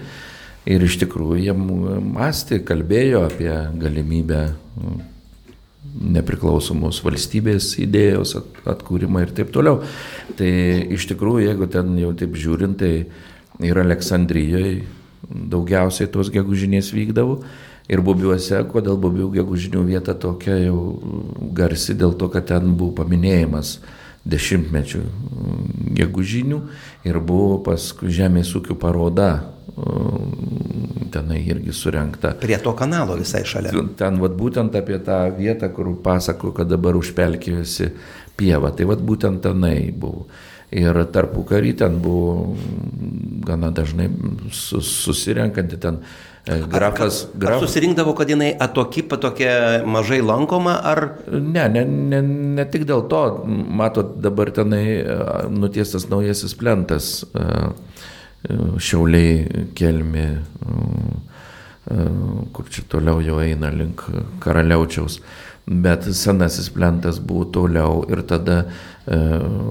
Ir 0.64 0.84
iš 0.86 0.96
tikrųjų 1.02 1.42
jie 1.44 1.54
mąstė, 1.54 2.62
kalbėjo 2.64 3.26
apie 3.28 3.52
galimybę 3.80 4.40
nu, 4.80 4.94
nepriklausomos 6.14 7.02
valstybės 7.04 7.74
idėjos 7.82 8.38
atkūrimą 8.66 9.26
ir 9.26 9.34
taip 9.36 9.52
toliau. 9.54 9.82
Tai 10.38 10.50
iš 10.96 11.06
tikrųjų, 11.12 11.44
jeigu 11.50 11.68
ten 11.70 11.92
jau 12.00 12.14
taip 12.16 12.38
žiūrint, 12.40 12.80
tai 12.80 13.66
ir 13.68 13.80
Aleksandrijoje 13.82 14.86
daugiausiai 15.28 16.10
tos 16.12 16.32
gegužinės 16.32 16.90
vykdavo. 16.96 17.42
Ir 17.92 18.00
bubiuose, 18.00 18.62
kodėl 18.72 18.96
bubių 18.96 19.28
gegužinių 19.34 19.82
vieta 19.84 20.14
tokia 20.16 20.56
jau 20.62 20.78
garsi, 21.52 21.92
dėl 21.92 22.16
to, 22.16 22.30
kad 22.32 22.48
ten 22.48 22.72
buvo 22.78 22.94
paminėjimas 23.02 23.76
dešimtmečių 24.24 25.02
gegužinių 25.98 26.62
ir 27.04 27.20
buvo 27.20 27.58
paskui 27.66 28.12
žemės 28.14 28.54
ūkių 28.56 28.78
paroda 28.80 29.30
tenai 31.14 31.40
irgi 31.46 31.72
surenkta. 31.74 32.34
Prie 32.40 32.58
to 32.62 32.72
kanalo 32.78 33.16
visai 33.18 33.42
šalia. 33.46 33.72
Ten 33.98 34.18
vat, 34.22 34.34
būtent 34.38 34.74
apie 34.78 34.98
tą 35.04 35.18
vietą, 35.36 35.70
kur 35.74 35.90
pasako, 36.02 36.52
kad 36.56 36.70
dabar 36.70 36.98
užpelkėjusi 36.98 37.90
pieva. 38.38 38.72
Tai 38.74 38.88
vat 38.92 39.02
būtent 39.02 39.42
tenai 39.44 39.90
buvo. 39.90 40.28
Ir 40.74 40.96
tarpu 41.14 41.44
karį 41.46 41.74
ten 41.84 42.00
buvo 42.02 42.54
gana 43.46 43.70
dažnai 43.74 44.08
susirenkanti 44.50 45.78
ten 45.78 46.00
grafas. 46.44 47.24
Ar, 47.24 47.38
graf... 47.40 47.56
ar 47.56 47.66
susirinkdavo, 47.66 48.14
kad 48.18 48.30
jinai 48.30 48.52
atoki, 48.60 49.02
tokia 49.08 49.84
mažai 49.86 50.20
lankoma, 50.20 50.78
ar... 50.84 51.04
Ne, 51.30 51.68
ne, 51.68 51.84
ne, 51.84 52.20
ne 52.58 52.66
tik 52.70 52.86
dėl 52.88 53.06
to, 53.10 53.22
matot, 53.46 54.16
dabar 54.24 54.52
tenai 54.54 54.84
nutiestas 55.52 56.08
naujasis 56.12 56.56
plentas, 56.60 57.14
šiauliai 58.44 59.64
kelmi, 59.76 60.26
kur 62.52 62.68
čia 62.72 62.84
toliau 62.92 63.24
jau 63.24 63.40
eina 63.44 63.72
link 63.72 64.04
karaliaučiaus 64.44 65.20
bet 65.66 66.04
senasis 66.12 66.68
plentas 66.70 67.18
buvo 67.18 67.44
toliau 67.48 68.02
ir 68.12 68.20
tada 68.28 68.56
e, 69.06 69.16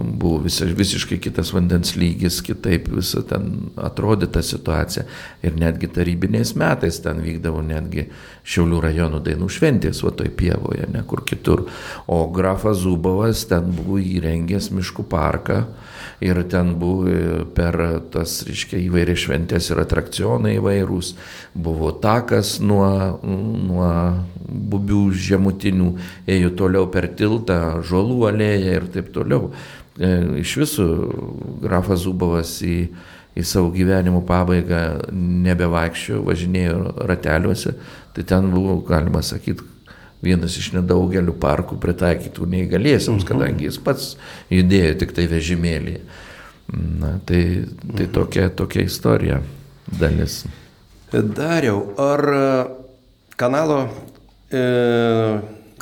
buvo 0.04 0.40
visi, 0.42 0.66
visiškai 0.66 1.20
kitas 1.22 1.54
vandens 1.54 1.94
lygis, 1.96 2.40
kitaip 2.42 2.90
visa 2.96 3.22
ten 3.30 3.70
atrodė 3.78 4.32
ta 4.34 4.42
situacija. 4.42 5.06
Ir 5.46 5.54
netgi 5.60 5.92
tarybiniais 5.94 6.56
metais 6.58 6.98
ten 7.04 7.22
vykdavo 7.22 7.62
netgi 7.66 8.08
Šiaulių 8.44 8.82
rajonų 8.84 9.22
dainų 9.24 9.48
šventės, 9.54 10.02
o 10.04 10.12
toj 10.12 10.34
pievoje, 10.36 10.90
ne 10.92 11.06
kur 11.08 11.22
kitur. 11.24 11.68
O 12.10 12.26
grafas 12.34 12.82
Zubovas 12.82 13.46
ten 13.48 13.70
buvo 13.78 14.02
įrengęs 14.02 14.72
miškų 14.74 15.06
parką 15.14 15.62
ir 16.24 16.40
ten 16.50 16.74
buvo 16.80 17.46
per 17.56 17.78
tas, 18.14 18.40
reiškia, 18.48 18.80
įvairias 18.88 19.24
šventės 19.26 19.70
ir 19.72 19.82
atrakcionai 19.84 20.56
įvairūs. 20.60 21.14
Buvo 21.54 21.92
takas 22.04 22.56
nuo, 22.64 22.88
nuo 23.24 23.90
bubių 24.48 25.06
žemutinių, 25.28 25.90
ėjo 26.30 26.54
toliau 26.60 26.88
per 26.94 27.10
tiltą, 27.18 27.82
žolų 27.88 28.22
alėją 28.32 28.78
ir 28.80 28.88
taip 28.94 29.12
toliau. 29.16 29.52
E, 30.00 30.14
iš 30.42 30.56
visų 30.64 30.88
grafas 31.66 32.06
Zubovas 32.08 32.56
į, 32.66 32.78
į 33.38 33.46
savo 33.46 33.70
gyvenimo 33.76 34.24
pabaigą 34.26 35.12
nebevaikščiojo, 35.14 36.24
važinėjo 36.30 36.80
rateliuose, 37.10 37.76
tai 38.16 38.26
ten 38.30 38.50
buvo, 38.54 38.80
galima 38.88 39.22
sakyti, 39.26 39.73
vienas 40.24 40.58
iš 40.60 40.72
nedaugelių 40.78 41.36
parkų 41.42 41.78
pritaikytų 41.84 42.48
neįgaliesiams, 42.56 43.24
mhm. 43.24 43.30
kadangi 43.30 43.68
jis 43.70 43.80
pats 43.84 44.14
judėjo 44.54 45.00
tik 45.04 45.16
tai 45.18 45.28
vežimėlį. 45.32 45.98
Na, 46.74 47.18
tai, 47.28 47.42
tai 47.84 48.06
mhm. 48.06 48.14
tokia, 48.16 48.48
tokia 48.56 48.88
istorija 48.88 49.42
dalis. 50.00 50.44
Dariau, 51.14 51.84
ar 52.02 52.24
kanalo 53.38 53.84
e, 54.50 54.62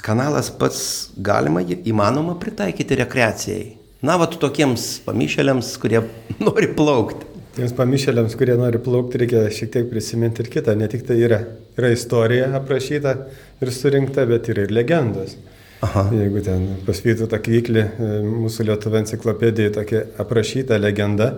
kanalas 0.02 0.50
pats 0.52 0.82
galima, 1.18 1.62
įmanoma 1.64 2.36
pritaikyti 2.42 2.98
rekreacijai. 3.04 3.66
Na, 4.02 4.18
va, 4.18 4.26
tokiems 4.26 4.96
pamišėliams, 5.06 5.76
kurie 5.82 6.02
nori 6.46 6.72
plaukti. 6.76 7.31
Tiems 7.52 7.74
pamišėliams, 7.76 8.38
kurie 8.40 8.54
nori 8.56 8.80
plaukti, 8.80 9.20
reikia 9.20 9.42
šiek 9.52 9.74
tiek 9.74 9.88
prisiminti 9.90 10.40
ir 10.40 10.48
kitą. 10.54 10.72
Ne 10.80 10.88
tik 10.92 11.02
tai 11.08 11.18
yra, 11.20 11.42
yra 11.76 11.90
istorija 11.92 12.46
aprašyta 12.62 13.16
ir 13.60 13.72
surinkta, 13.76 14.24
bet 14.30 14.48
yra 14.54 14.64
ir 14.64 14.72
legendos. 14.72 15.36
Aha. 15.84 16.06
Jeigu 16.16 16.44
ten 16.46 16.64
pasvytų 16.88 17.28
tą 17.28 17.42
kvyklį, 17.44 17.84
e, 17.84 18.14
mūsų 18.24 18.70
Lietuvų 18.70 19.02
enciklopedijoje 19.02 19.74
tokia 19.76 20.06
aprašyta 20.22 20.78
legenda 20.80 21.32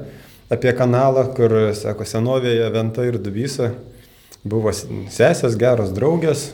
apie 0.53 0.75
kanalą, 0.77 1.25
kur, 1.33 1.55
sako, 1.79 2.05
senovėje 2.05 2.69
Venta 2.75 3.07
ir 3.07 3.17
Dubysa 3.17 3.71
buvo 4.43 4.73
sesės, 4.75 5.57
geros 5.57 5.95
draugės, 5.95 6.51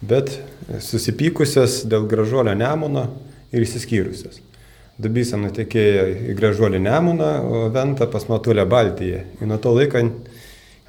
bet 0.00 0.32
susipykusios 0.82 1.84
dėl 1.86 2.10
gražuolio 2.10 2.56
Nemuno 2.58 3.06
ir 3.52 3.68
įsiskyrusios. 3.68 4.40
Dubysa 5.00 5.36
nutekėjo 5.40 6.04
į 6.30 6.32
gražuolį 6.38 6.78
Nemuną, 6.84 7.30
o 7.40 7.70
Venta 7.74 8.04
pas 8.10 8.24
Matulę 8.28 8.64
Baltiją. 8.68 9.20
Ir 9.40 9.46
nuo 9.48 9.58
to 9.62 9.70
laiko 9.76 9.98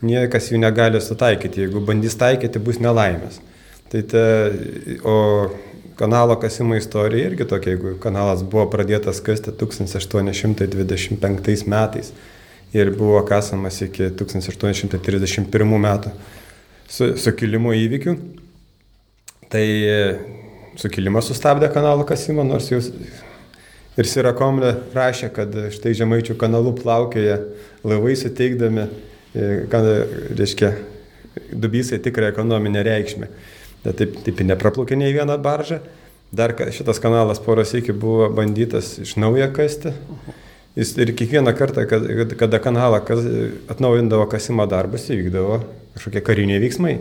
niekas 0.05 0.51
jų 0.51 0.57
negali 0.61 0.99
sutaikyti. 1.03 1.61
Jeigu 1.65 1.79
bandys 1.85 2.15
taikyti, 2.19 2.63
bus 2.63 2.77
nelaimės. 2.83 3.35
Tai 3.91 4.01
te, 4.11 4.25
o 5.03 5.15
kanalo 5.99 6.33
kasimo 6.41 6.73
istorija 6.79 7.23
irgi 7.29 7.45
tokia, 7.47 7.69
jeigu 7.75 7.89
kanalas 8.03 8.41
buvo 8.43 8.65
pradėtas 8.71 9.17
kasti 9.23 9.49
1825 9.55 11.67
metais 11.71 12.07
ir 12.71 12.85
buvo 12.95 13.19
kasamas 13.27 13.81
iki 13.83 14.03
1831 14.15 15.77
metų 15.85 16.09
su, 16.87 17.05
sukilimo 17.19 17.71
įvykių, 17.75 18.13
Tai 19.51 19.63
sukilimas 20.79 21.27
sustabdė 21.27 21.67
kanalo 21.73 22.05
kasimą, 22.07 22.45
nors 22.47 22.69
jau 22.71 22.79
ir 23.99 24.07
Sirakomlė 24.07 24.75
rašė, 24.95 25.31
kad 25.35 25.55
štai 25.73 25.95
žemaičių 25.97 26.37
kanalų 26.39 26.75
plaukioja 26.79 27.39
laivai 27.87 28.15
suteikdami, 28.19 28.87
e, 29.33 29.49
kad, 29.71 29.87
reiškia, 30.37 30.73
dubysai 31.51 31.99
tikrą 32.03 32.31
ekonominę 32.31 32.83
reikšmę. 32.87 33.31
Bet 33.81 33.97
taip, 33.97 34.19
taip 34.25 34.43
nepraplaukė 34.45 34.97
nei 34.99 35.13
vieną 35.15 35.37
baržą. 35.41 35.79
Dar 36.31 36.53
šitas 36.71 37.01
kanalas 37.03 37.41
poros 37.43 37.73
iki 37.75 37.91
buvo 37.91 38.29
bandytas 38.31 38.93
iš 39.03 39.17
naujo 39.19 39.49
kasti. 39.55 39.91
Jis 40.77 40.93
ir 41.03 41.11
kiekvieną 41.19 41.51
kartą, 41.59 41.83
kada 42.39 42.59
kanalą 42.63 43.01
atnaujindavo 43.73 44.29
kasimo 44.31 44.63
darbus, 44.71 45.09
įvykdavo 45.11 45.57
kažkokie 45.97 46.21
kariniai 46.23 46.61
veiksmai. 46.63 46.93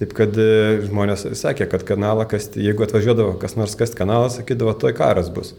Taip 0.00 0.14
kad 0.16 0.38
e, 0.40 0.80
žmonės 0.86 1.26
sakė, 1.36 1.66
kad 1.68 1.84
kanalą 1.84 2.24
kasti, 2.30 2.62
jeigu 2.64 2.86
atvažiuodavo 2.86 3.34
kas 3.42 3.58
nors 3.60 3.76
kasti 3.76 3.98
kanalą, 3.98 4.30
sakydavo, 4.32 4.72
toj 4.80 4.94
karas 4.96 5.28
bus. 5.34 5.52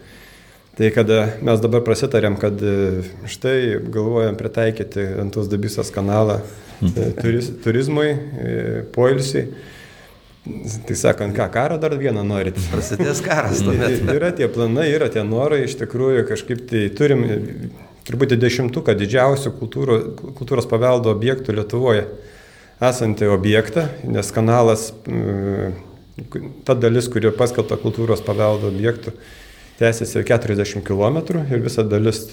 Tai 0.74 0.90
kada 0.90 1.20
mes 1.46 1.62
dabar 1.62 1.84
prasitarėm, 1.86 2.40
kad 2.42 2.58
e, 2.66 3.04
štai 3.30 3.78
galvojam 3.94 4.38
pritaikyti 4.40 5.06
ant 5.22 5.34
tos 5.36 5.46
debysas 5.52 5.94
kanalą 5.94 6.40
e, 6.82 7.12
turiz, 7.20 7.52
turizmui, 7.62 8.10
poilsiui. 8.96 9.46
Tai 10.88 10.96
sakant, 11.00 11.32
ką, 11.38 11.46
karą 11.54 11.78
dar 11.80 11.94
vieną 11.96 12.26
norit? 12.28 12.58
Prasidės 12.74 13.22
karas. 13.24 13.62
Tuomet. 13.66 14.02
yra 14.12 14.34
tie 14.36 14.50
planai, 14.52 14.90
yra 14.92 15.08
tie 15.14 15.22
norai, 15.24 15.62
iš 15.68 15.78
tikrųjų 15.80 16.26
kažkaip 16.34 16.66
tai 16.68 16.88
turim 16.98 17.22
turbūt 18.08 18.36
dešimtuką 18.36 18.96
didžiausių 19.00 19.54
kultūros, 19.60 20.08
kultūros 20.40 20.68
paveldo 20.70 21.14
objektų 21.14 21.56
Lietuvoje 21.60 22.08
esantį 22.84 23.30
objektą, 23.32 23.86
nes 24.10 24.32
kanalas, 24.36 24.90
ta 26.68 26.76
dalis, 26.76 27.08
kuri 27.12 27.32
paskelbta 27.38 27.78
kultūros 27.80 28.24
paveldo 28.26 28.68
objektų, 28.74 29.14
tęsiasi 29.84 30.24
40 30.24 30.84
km 30.88 31.20
ir 31.52 31.64
visa 31.64 31.84
dalis, 31.84 32.24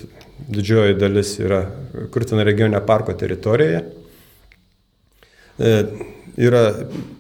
didžioji 0.48 0.94
dalis 1.00 1.34
yra 1.42 1.64
Kurtino 2.14 2.44
regioninio 2.46 2.80
parko 2.86 3.14
teritorijoje. 3.18 3.82
E, 5.58 5.74
yra 6.40 6.62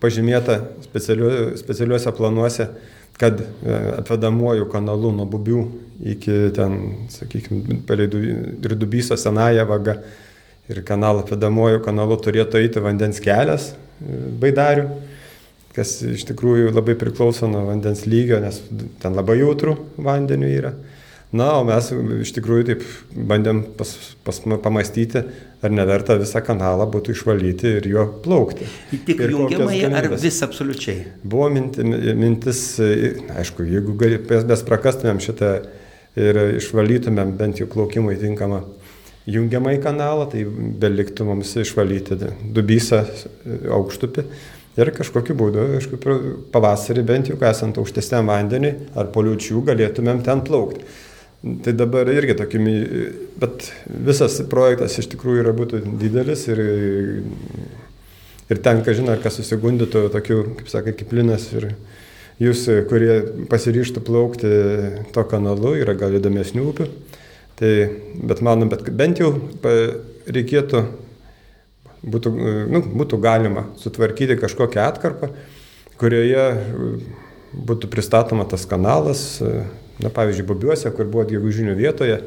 pažymėta 0.00 0.60
specialiu, 0.86 1.30
specialiuose 1.58 2.12
planuose, 2.16 2.68
kad 3.20 3.42
e, 3.42 3.76
atvedamuoju 4.00 4.68
kanalu 4.72 5.12
nuo 5.18 5.26
bubių 5.28 5.64
iki 6.14 6.36
ten, 6.56 6.78
sakykime, 7.12 7.82
ir 8.64 8.76
dubyso 8.78 9.18
senąją 9.20 9.66
vagą 9.68 9.98
ir 10.70 10.84
kanalą 10.86 11.24
atvedamuoju 11.24 11.82
kanalu 11.84 12.16
turėtų 12.22 12.62
eiti 12.62 12.80
vandens 12.80 13.20
kelias 13.20 13.72
e, 13.74 14.20
baidarių, 14.40 14.86
kas 15.76 16.00
iš 16.16 16.24
tikrųjų 16.30 16.72
labai 16.74 16.96
priklauso 16.98 17.48
nuo 17.50 17.64
vandens 17.68 18.06
lygio, 18.08 18.40
nes 18.42 18.58
ten 19.02 19.14
labai 19.16 19.38
jautrų 19.40 19.76
vandeniu 20.02 20.50
yra. 20.50 20.74
Na, 21.30 21.52
o 21.60 21.62
mes 21.62 21.92
iš 22.24 22.32
tikrųjų 22.34 22.64
taip 22.72 22.80
bandėm 23.14 23.60
pas, 23.78 23.92
pas, 24.26 24.40
pamastyti, 24.64 25.22
ar 25.62 25.70
neverta 25.70 26.16
visą 26.18 26.42
kanalą 26.42 26.88
būtų 26.90 27.14
išvalyti 27.14 27.76
ir 27.78 27.86
juo 27.86 28.08
plaukti. 28.24 28.66
Tik 29.06 29.22
jungiamai 29.30 29.78
ar 29.86 30.08
vis 30.18 30.40
absoliučiai? 30.42 31.04
Buvo 31.22 31.46
minti, 31.54 31.86
mintis, 31.86 32.64
aišku, 32.80 33.62
jeigu 33.62 33.94
mes 34.26 34.66
prakastumėm 34.66 35.22
šitą 35.22 35.52
ir 36.18 36.42
išvalytumėm 36.58 37.36
bent 37.38 37.62
jau 37.62 37.70
plaukimui 37.70 38.18
tinkamą 38.18 38.64
jungiamą 39.30 39.76
į 39.76 39.82
kanalą, 39.84 40.26
tai 40.32 40.42
beliktų 40.82 41.26
mums 41.28 41.54
išvalyti 41.62 42.18
dubysą 42.56 43.04
aukštupį. 43.78 44.26
Ir 44.78 44.92
kažkokiu 44.94 45.34
būdu, 45.34 45.64
aišku, 45.80 45.98
pavasarį 46.54 47.02
bent 47.06 47.30
jau 47.30 47.38
esant 47.48 47.78
aukštesniam 47.80 48.28
vandeniui 48.30 48.76
ar 48.98 49.08
poliučių 49.10 49.64
galėtumėm 49.66 50.22
ten 50.26 50.44
plaukti. 50.46 50.84
Tai 51.40 51.72
dabar 51.72 52.08
irgi 52.12 52.36
tokimi, 52.36 52.74
bet 53.40 53.70
visas 53.88 54.36
projektas 54.52 54.98
iš 55.00 55.08
tikrųjų 55.14 55.40
yra 55.42 55.54
būtų 55.56 55.80
didelis 55.98 56.44
ir, 56.52 56.60
ir 58.52 58.60
tenka, 58.60 58.92
žinai, 58.94 59.16
kas 59.24 59.40
susigundytų 59.40 60.04
tokių, 60.12 60.40
kaip 60.60 60.68
sakai, 60.70 60.94
kaip 61.00 61.14
linas 61.16 61.48
ir 61.56 61.70
jūs, 62.44 62.66
kurie 62.92 63.46
pasiryštų 63.50 64.04
plaukti 64.04 64.50
to 65.16 65.24
kanalu, 65.32 65.78
yra 65.80 65.96
gal 65.98 66.14
įdomesnių 66.20 66.66
upių. 66.74 66.90
Tai, 67.60 67.72
bet 68.30 68.44
manom, 68.44 68.70
bet 68.72 68.86
bent 68.96 69.20
jau 69.20 69.34
reikėtų, 70.30 70.84
būtų, 72.02 72.32
nu, 72.70 72.82
būtų 73.02 73.20
galima 73.20 73.68
sutvarkyti 73.80 74.38
kažkokią 74.40 74.86
atkarpą, 74.86 75.32
kurioje 76.00 76.46
būtų 77.50 77.90
pristatoma 77.92 78.46
tas 78.48 78.64
kanalas, 78.68 79.40
Na, 80.00 80.08
pavyzdžiui, 80.08 80.46
Bobiuose, 80.48 80.90
kur 80.96 81.08
buvo 81.12 81.26
gegužinių 81.28 81.74
vietoje, 81.76 82.20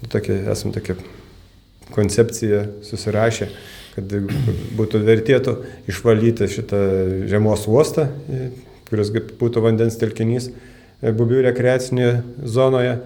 nu, 0.00 0.08
tokia, 0.08 0.38
esam 0.54 0.72
tokia 0.72 0.96
koncepcija 1.92 2.62
susirašę, 2.86 3.50
kad 3.96 4.14
būtų 4.78 5.02
vertėtų 5.04 5.56
išvalyti 5.90 6.48
šitą 6.48 6.80
žiemos 7.28 7.66
uostą, 7.68 8.06
kuris 8.88 9.12
būtų 9.40 9.64
vandens 9.66 9.98
telkinys 10.00 10.50
Bubių 11.00 11.40
rekreacinėje 11.46 12.18
zonoje, 12.44 12.98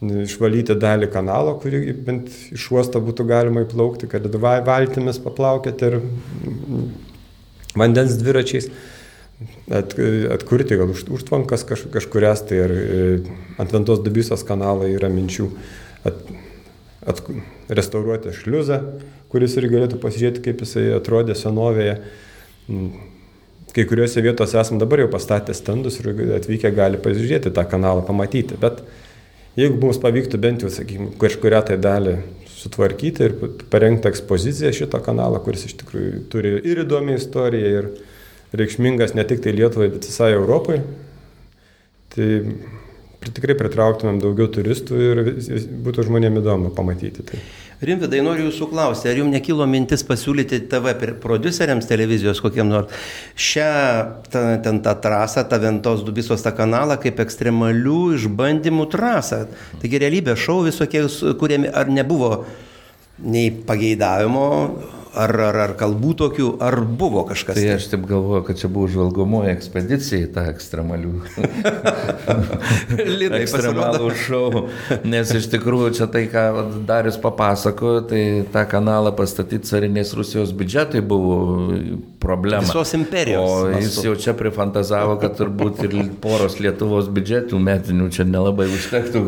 išvalyti 0.00 0.76
dalį 0.78 1.08
kanalo, 1.10 1.56
kurį 1.58 1.80
bent 2.06 2.30
iš 2.54 2.68
uosto 2.74 3.00
būtų 3.02 3.26
galima 3.26 3.64
įplaukti, 3.64 4.06
kad 4.10 4.26
valtimis 4.38 5.18
paplaukėti 5.22 5.90
ir 5.90 5.98
vandens 7.78 8.14
dviračiais 8.20 8.70
at, 9.70 9.96
atkurti 10.34 10.78
gal 10.78 10.92
už, 10.94 11.04
užtvankas 11.18 11.66
kaž, 11.66 11.88
kažkurias, 11.94 12.44
tai 12.46 12.62
ir 12.62 12.74
ant 13.58 13.74
Ventos 13.74 14.02
dubysos 14.04 14.46
kanalą 14.46 14.86
yra 14.90 15.10
minčių 15.10 15.50
at, 16.06 16.22
at, 17.02 17.22
restauruoti 17.68 18.32
šliuzą, 18.38 18.80
kuris 19.32 19.58
ir 19.58 19.68
galėtų 19.72 19.98
pasižiūrėti, 20.02 20.44
kaip 20.46 20.62
jisai 20.64 20.88
atrodė 20.96 21.36
senovėje. 21.36 21.98
Kai 23.74 23.84
kuriuose 23.84 24.22
vietose 24.24 24.56
esam 24.60 24.78
dabar 24.80 25.02
jau 25.02 25.10
pastatę 25.12 25.52
stendus 25.54 25.98
ir 26.00 26.08
atvykę 26.38 26.70
gali 26.74 27.00
pasižiūrėti 27.02 27.52
tą 27.54 27.66
kanalą, 27.68 28.00
pamatyti. 28.06 28.56
Bet 28.60 28.80
jeigu 29.58 29.80
mums 29.82 29.98
pavyktų 30.02 30.40
bent 30.42 30.64
jau, 30.64 30.70
sakykime, 30.72 31.12
kažkuria 31.20 31.64
tai 31.66 31.78
dalį 31.82 32.18
sutvarkyti 32.58 33.26
ir 33.26 33.34
parengti 33.70 34.10
ekspoziciją 34.10 34.72
šito 34.74 35.00
kanalo, 35.04 35.38
kuris 35.44 35.66
iš 35.68 35.76
tikrųjų 35.82 36.22
turi 36.32 36.56
ir 36.62 36.82
įdomią 36.84 37.18
istoriją, 37.20 37.82
ir, 37.82 37.90
reikšmingas 38.52 39.14
ne 39.14 39.24
tik 39.28 39.42
tai 39.44 39.52
Lietuvai, 39.52 39.90
bet 39.92 40.08
visai 40.08 40.32
Europai. 40.36 40.80
Tai 42.14 42.28
tikrai 43.34 43.56
pritrauktumėm 43.58 44.20
daugiau 44.22 44.48
turistų 44.52 45.00
ir 45.04 45.22
būtų 45.84 46.06
žmonėms 46.08 46.40
įdomu 46.42 46.72
pamatyti. 46.76 47.24
Tai. 47.28 47.40
Rimvidai, 47.78 48.18
noriu 48.26 48.48
jūsų 48.48 48.66
klausti, 48.72 49.06
ar 49.06 49.20
jums 49.20 49.30
nekilo 49.30 49.62
mintis 49.70 50.02
pasiūlyti 50.02 50.64
TV 50.66 50.96
produceriams 51.22 51.86
televizijos 51.86 52.40
kokiem 52.42 52.66
nors 52.72 53.10
šią, 53.38 53.68
ta, 54.32 54.42
ten 54.64 54.80
tą 54.82 54.96
trasą, 54.98 55.44
tą 55.46 55.60
Ventos 55.62 56.02
Dubisos 56.06 56.42
tą 56.42 56.50
kanalą 56.58 56.96
kaip 56.98 57.22
ekstremalių 57.22 58.00
išbandymų 58.16 58.88
trasą? 58.90 59.44
Taigi 59.78 60.02
realybės 60.02 60.42
šou 60.42 60.64
visokie, 60.66 61.04
kuriami 61.38 61.70
ar 61.70 61.86
nebuvo 61.94 62.32
nei 63.22 63.52
pageidavimo 63.70 64.48
ar, 65.18 65.34
ar, 65.48 65.58
ar 65.64 65.74
kalbų 65.78 66.14
tokių, 66.22 66.48
ar 66.64 66.78
buvo 66.82 67.24
kažkas? 67.28 67.58
Tai 67.58 67.66
aš 67.74 67.88
taip 67.92 68.06
galvoju, 68.08 68.44
kad 68.46 68.60
čia 68.60 68.70
buvo 68.72 68.88
žvalgomoji 68.92 69.52
ekspedicija 69.52 70.26
į 70.26 70.30
tą 70.36 70.44
ekstremalių. 70.52 71.12
ekstremalų 73.40 74.12
šou. 74.24 74.64
Nes 75.08 75.32
iš 75.34 75.50
tikrųjų 75.52 75.92
čia 75.98 76.08
tai, 76.12 76.26
ką 76.30 76.44
Darius 76.88 77.18
papasakojo, 77.22 78.04
tai 78.10 78.22
tą 78.52 78.64
kanalą 78.70 79.12
pastatyti 79.18 79.68
carinės 79.68 80.14
Rusijos 80.16 80.54
biudžetai 80.56 81.02
buvo 81.04 81.38
problema. 82.22 82.62
Visos 82.66 82.94
imperijos. 82.98 83.50
O 83.50 83.68
jis 83.72 83.90
mastu. 83.90 84.06
jau 84.08 84.14
čia 84.24 84.34
prifantazavo, 84.38 85.18
kad 85.22 85.36
turbūt 85.38 85.82
ir 85.86 85.96
poros 86.22 86.58
Lietuvos 86.62 87.10
biudžetų 87.14 87.60
metinių 87.62 88.08
čia 88.14 88.26
nelabai 88.28 88.68
užtektų. 88.72 89.24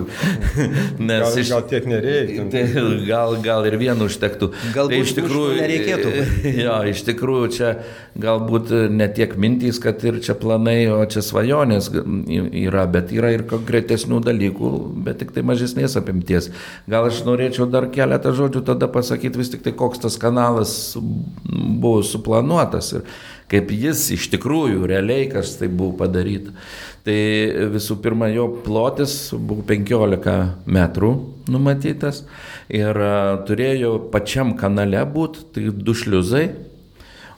Nes 1.10 1.24
gal, 1.26 1.38
iš, 1.42 1.52
gal 1.54 1.66
tiek 1.70 1.86
nereikia. 1.90 2.46
Tai, 2.52 2.64
gal, 3.06 3.36
gal 3.44 3.68
ir 3.70 3.78
vienu 3.80 4.08
užtektų. 4.10 4.50
Galbūt 4.74 4.94
tai 4.94 5.02
iš 5.04 5.14
tikrųjų 5.18 5.58
nereikėtų. 5.80 6.52
Jo, 6.60 6.76
iš 6.90 7.02
tikrųjų 7.06 7.48
čia 7.54 7.70
galbūt 8.20 8.72
ne 8.92 9.06
tiek 9.14 9.34
mintys, 9.40 9.80
kad 9.82 10.02
ir 10.06 10.20
čia 10.24 10.36
planai, 10.38 10.84
o 10.92 11.00
čia 11.10 11.22
svajonės 11.24 11.90
yra, 11.94 12.86
bet 12.90 13.14
yra 13.14 13.32
ir 13.34 13.46
konkretesnių 13.50 14.20
dalykų, 14.26 14.72
bet 15.06 15.20
tik 15.22 15.34
tai 15.36 15.44
mažesnės 15.46 15.96
apimties. 16.00 16.50
Gal 16.90 17.08
aš 17.08 17.22
norėčiau 17.28 17.68
dar 17.70 17.88
keletą 17.92 18.34
žodžių 18.36 18.64
tada 18.72 18.90
pasakyti 18.92 19.40
vis 19.40 19.52
tik 19.52 19.64
tai, 19.66 19.74
koks 19.76 20.02
tas 20.06 20.18
kanalas 20.20 20.74
buvo 21.00 22.00
suplanuotas 22.06 22.94
ir 22.98 23.06
kaip 23.50 23.72
jis 23.74 24.06
iš 24.14 24.28
tikrųjų 24.34 24.86
realiai 24.90 25.26
kas 25.30 25.56
tai 25.58 25.68
buvo 25.68 25.96
padaryta. 26.00 26.54
Tai 27.04 27.18
visų 27.72 27.96
pirma, 28.04 28.28
jo 28.30 28.46
plotis 28.64 29.32
buvo 29.32 29.64
15 29.66 30.66
metrų 30.68 31.12
numatytas 31.50 32.24
ir 32.68 32.98
turėjo 33.48 33.94
pačiam 34.12 34.52
kanale 34.58 35.00
būti 35.08 35.46
tai 35.54 35.70
du 35.72 35.96
šliuzai, 35.96 36.50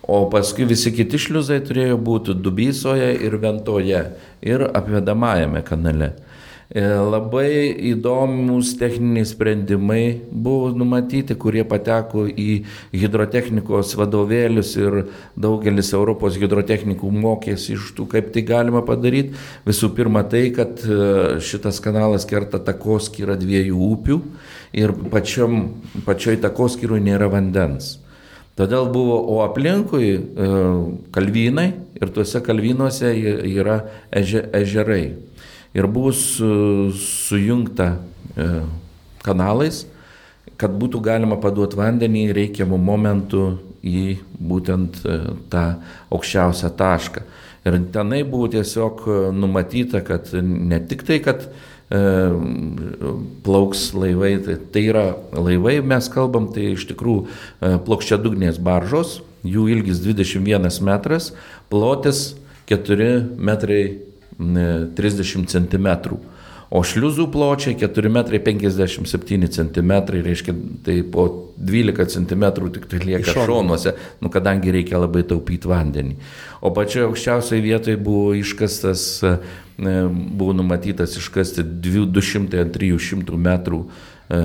o 0.03 0.25
paskui 0.33 0.67
visi 0.69 0.91
kiti 0.93 1.21
šliuzai 1.21 1.61
turėjo 1.65 2.01
būti 2.03 2.35
Dubysoje 2.35 3.13
ir 3.23 3.39
Ventoje 3.41 4.03
ir 4.43 4.67
apvedamajame 4.67 5.63
kanale. 5.65 6.13
E, 6.73 6.81
labai 6.81 7.69
įdomus 7.91 8.71
techniniai 8.81 9.27
sprendimai 9.29 10.23
buvo 10.33 10.71
numatyti, 10.73 11.35
kurie 11.37 11.67
pateko 11.69 12.23
į 12.25 12.63
hidrotechnikos 12.97 13.91
vadovėlius 14.01 14.71
ir 14.81 14.97
daugelis 15.37 15.91
Europos 15.93 16.39
hidrotechnikų 16.41 17.11
mokėsi 17.13 17.75
iš 17.75 17.91
tų, 17.99 18.07
kaip 18.15 18.31
tai 18.33 18.45
galima 18.49 18.81
padaryti. 18.89 19.37
Visų 19.69 19.91
pirma 19.99 20.23
tai, 20.25 20.47
kad 20.57 20.81
e, 20.81 20.97
šitas 21.45 21.83
kanalas 21.85 22.25
kerta 22.31 22.57
takoskyrą 22.65 23.37
dviejų 23.43 23.91
upių 23.91 24.17
ir 24.81 24.95
pačiom, 25.13 25.59
pačioj 26.07 26.39
takoskyrui 26.41 27.03
nėra 27.05 27.29
vandens. 27.35 27.99
Todėl 28.57 28.89
buvo, 28.93 29.19
o 29.35 29.43
aplinkui 29.45 30.09
e, 30.17 30.49
kalvynai 31.13 31.69
ir 32.01 32.17
tuose 32.17 32.41
kalvynuose 32.45 33.13
yra 33.13 33.77
ežerai 34.09 35.05
ir 35.75 35.87
buvo 35.87 36.13
su, 36.13 36.93
sujungta 36.97 37.97
e, 38.37 38.49
kanalais, 39.25 39.85
kad 40.61 40.75
būtų 40.79 41.01
galima 41.03 41.39
paduoti 41.41 41.79
vandenį 41.79 42.27
reikiamų 42.37 42.79
momentų 42.79 43.45
į 43.83 44.05
būtent 44.39 45.01
e, 45.03 45.19
tą 45.53 45.65
aukščiausią 46.13 46.73
tašką. 46.79 47.25
Ir 47.63 47.79
tenai 47.95 48.25
buvo 48.27 48.49
tiesiog 48.51 49.05
numatyta, 49.39 50.03
kad 50.03 50.33
ne 50.43 50.81
tik 50.91 51.05
tai, 51.07 51.21
kad 51.23 51.45
e, 51.47 52.01
plauks 53.47 53.93
laivai, 53.95 54.35
tai, 54.43 54.57
tai 54.75 54.87
yra 54.91 55.05
laivai, 55.31 55.77
mes 55.87 56.09
kalbam, 56.11 56.51
tai 56.55 56.73
iš 56.73 56.89
tikrųjų 56.91 57.27
e, 57.27 57.75
plokščiadugnės 57.87 58.59
baržos, 58.63 59.21
jų 59.47 59.69
ilgis 59.77 60.03
21 60.03 60.83
metras, 60.87 61.31
plotis 61.71 62.33
4 62.71 63.13
metrai 63.39 64.12
30 64.39 65.51
cm. 65.51 65.89
O 66.73 66.81
šliuzų 66.81 67.27
pločiai 67.29 67.75
4,57 67.77 69.49
cm, 69.53 69.91
reiškia, 70.25 70.55
tai 70.87 70.95
po 71.05 71.27
12 71.61 72.15
cm 72.15 72.47
tik 72.73 72.87
tai 72.89 73.01
lieka 73.03 73.35
šonuose, 73.45 73.93
nu, 74.25 74.31
kadangi 74.33 74.73
reikia 74.73 75.03
labai 75.03 75.21
taupyti 75.29 75.69
vandenį. 75.69 76.17
O 76.65 76.73
pačioje 76.73 77.11
aukščiausioje 77.11 77.65
vietoje 77.67 78.01
buvo 78.01 78.33
iškastas, 78.39 79.05
e, 79.21 79.35
buvo 79.77 80.57
numatytas 80.57 81.19
iškasti 81.21 81.67
200-300 81.85 83.37
metrų 83.37 83.83
e, 83.85 84.41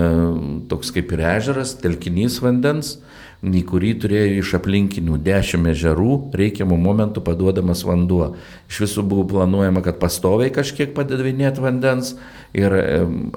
toks 0.67 0.91
kaip 0.97 1.15
ir 1.15 1.23
ežeras, 1.31 1.77
telkinys 1.79 2.41
vandens 2.43 2.97
į 3.45 3.61
kurį 3.69 3.91
turėjo 4.01 4.39
iš 4.41 4.53
aplinkinių 4.57 5.19
dešimt 5.21 5.69
ežerų 5.69 6.13
reikiamų 6.37 6.77
momentų 6.81 7.21
paduodamas 7.25 7.83
vanduo. 7.85 8.31
Iš 8.71 8.79
visų 8.85 9.03
buvo 9.05 9.27
planuojama, 9.29 9.83
kad 9.85 9.99
pastoviai 10.01 10.49
kažkiek 10.53 10.95
padavinėti 10.97 11.61
vandens 11.61 12.15
ir 12.57 12.73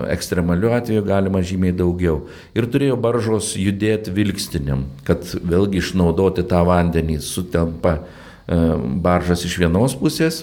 ekstremaliu 0.09 0.73
atveju 0.73 1.05
galima 1.05 1.43
žymiai 1.45 1.77
daugiau. 1.77 2.23
Ir 2.57 2.71
turėjo 2.73 2.97
baržos 3.01 3.53
judėti 3.61 4.15
vilkstiniam, 4.17 4.87
kad 5.05 5.27
vėlgi 5.37 5.83
išnaudoti 5.85 6.47
tą 6.49 6.65
vandenį 6.69 7.21
sutelpa 7.25 7.99
baržas 9.05 9.45
iš 9.47 9.61
vienos 9.61 9.93
pusės 9.99 10.43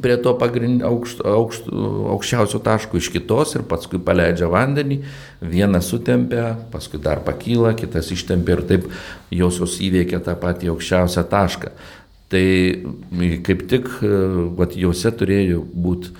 prie 0.00 0.16
to 0.22 0.32
pagrind, 0.40 0.82
aukšt, 0.86 1.20
aukšt, 1.26 1.68
aukščiausio 2.14 2.60
taško 2.64 3.00
iš 3.00 3.10
kitos 3.12 3.56
ir 3.58 3.66
paskui 3.68 4.00
paleidžia 4.02 4.48
vandenį, 4.52 5.00
vienas 5.44 5.90
sutempia, 5.92 6.52
paskui 6.72 7.00
dar 7.02 7.20
pakyla, 7.26 7.74
kitas 7.78 8.12
ištempia 8.14 8.56
ir 8.56 8.64
taip 8.70 8.88
josios 9.32 9.76
įveikia 9.84 10.22
tą 10.24 10.36
patį 10.40 10.72
aukščiausią 10.72 11.26
tašką. 11.32 11.74
Tai 12.32 12.44
kaip 13.44 13.66
tik 13.68 13.90
vat, 14.56 14.72
juose 14.80 15.10
turėjo 15.20 15.60
būti 15.68 16.14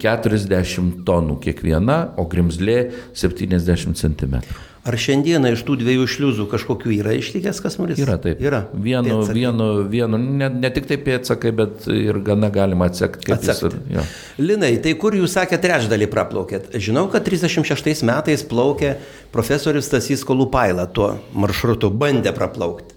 40 0.00 1.04
tonų 1.06 1.36
kiekviena, 1.44 2.00
o 2.18 2.24
grimzlė 2.28 2.80
70 3.16 3.96
cm. 4.00 4.40
Ar 4.80 4.96
šiandieną 4.96 5.50
iš 5.52 5.60
tų 5.68 5.74
dviejų 5.82 6.06
šliuzų 6.08 6.46
kažkokių 6.48 6.94
yra 6.94 7.12
išlikęs 7.18 7.58
kasmuris? 7.60 7.98
Yra 8.00 8.14
taip. 8.22 8.38
Yra. 8.40 8.62
Vienu, 8.72 9.18
Pėdsakai. 9.20 9.34
vienu, 9.36 9.66
vienu 9.92 10.20
ne, 10.22 10.48
ne 10.48 10.70
tik 10.72 10.86
tai 10.88 10.96
pėtsakai, 11.04 11.52
bet 11.58 11.84
ir 11.92 12.16
gana 12.24 12.48
galima 12.54 12.88
atsekti, 12.88 13.28
kaip 13.28 13.44
jis 13.44 13.52
Atsekti. 13.58 13.82
ir. 13.92 14.14
Linai, 14.40 14.70
tai 14.80 14.94
kur 14.96 15.12
jūs 15.18 15.36
sakėte 15.36 15.60
trečdalį 15.66 16.08
praplaukėt? 16.14 16.70
Žinau, 16.80 17.10
kad 17.12 17.28
36 17.28 18.06
metais 18.08 18.46
plaukė 18.48 18.94
profesorius 19.36 19.90
Stasys 19.92 20.24
Kolupaila 20.24 20.88
tuo 20.88 21.12
maršrutu, 21.36 21.92
bandė 21.92 22.32
praplaukti. 22.32 22.96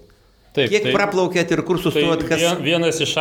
Taip, 0.54 0.68
Kiek 0.70 0.84
tai- 0.86 0.92
praplaukėt 0.94 1.50
ir 1.50 1.62
kur 1.66 1.80
Tai 1.80 1.82
sustojot, 1.88 2.20
kas... 2.28 2.38
vien- 2.38 2.60
vienas 2.62 3.00
iš 3.02 3.12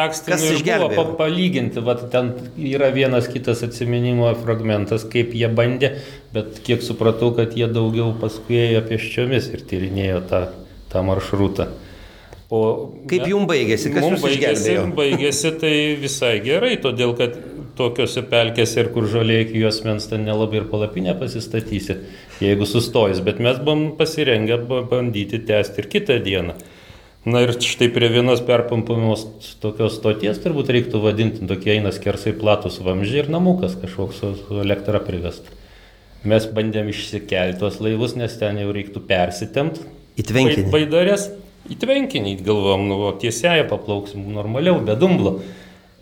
ir 0.46 0.60
buvo 0.84 0.90
pa, 0.94 1.04
palyginti, 1.24 1.82
vat, 1.82 2.04
ten 2.14 2.28
yra 2.62 2.92
vienas 2.94 3.26
kitas 3.28 3.64
atsiminimo 3.66 4.28
fragmentas, 4.44 5.02
kaip 5.10 5.32
jie 5.34 5.50
bandė, 5.50 5.96
bet 6.36 6.60
kiek 6.68 6.84
supratau, 6.86 7.32
kad 7.34 7.56
jie 7.58 7.66
daugiau 7.74 8.12
paskui 8.22 8.60
ėjo 8.68 8.84
pėsčiomis 8.92 9.48
ir 9.56 9.64
tyrinėjo 9.66 10.20
tą, 10.30 10.44
tą 10.94 11.02
maršrutą. 11.08 11.72
O 12.54 12.60
Kaip 13.10 13.24
me- 13.26 13.32
jum 13.32 13.48
baigėsi? 13.50 13.90
Kas 13.96 14.06
mum 14.06 14.14
jūs 14.14 14.28
baigėsi, 14.28 14.76
baigėsi 15.02 15.52
tai 15.58 15.74
visai 16.04 16.36
gerai, 16.46 16.76
todėl 16.84 17.16
kad 17.18 17.34
tokiuose 17.80 18.22
pelkėse 18.30 18.78
ir 18.84 18.92
kur 18.94 19.08
žolė 19.10 19.40
iki 19.48 19.58
jos 19.64 19.82
mens 19.88 20.06
ten 20.12 20.22
nelabai 20.28 20.60
ir 20.62 20.68
palapinę 20.70 21.16
pasistatysi, 21.18 21.98
jeigu 22.46 22.68
sustojus, 22.70 23.24
bet 23.26 23.42
mes 23.42 23.58
buvom 23.58 23.96
pasirengę 23.98 24.60
ba- 24.70 24.84
bandyti 24.86 25.42
tęsti 25.50 25.82
ir 25.82 25.90
kitą 25.98 26.20
dieną. 26.30 26.54
Na 27.24 27.40
ir 27.40 27.54
štai 27.56 27.88
prie 27.88 28.10
vienos 28.12 28.42
perpumpamos 28.44 29.22
tokios 29.64 29.96
stoties 29.96 30.42
turbūt 30.44 30.74
reiktų 30.76 31.00
vadinti, 31.06 31.46
tokie 31.48 31.78
eina 31.78 31.94
skersai 31.96 32.34
platus 32.36 32.82
vamzdžiai 32.84 33.22
ir 33.24 33.30
namukas 33.32 33.78
kažkoks 33.80 34.20
su, 34.20 34.58
elektra 34.60 35.00
privest. 35.04 35.48
Mes 36.28 36.44
bandėm 36.52 36.92
išsikelti 36.92 37.62
tuos 37.62 37.80
laivus, 37.84 38.18
nes 38.20 38.36
ten 38.40 38.60
jau 38.60 38.76
reiktų 38.76 39.06
persitemti. 39.08 39.88
Į 40.20 40.28
tvenkinį. 40.28 40.68
Baidarės 40.76 41.30
į 41.72 41.80
tvenkinį, 41.80 42.36
galvom, 42.44 42.90
nu, 42.90 43.00
o 43.08 43.14
tiesiai 43.20 43.64
paplauksim 43.72 44.28
normaliau, 44.36 44.82
be 44.84 44.96
dumblo. 45.00 45.38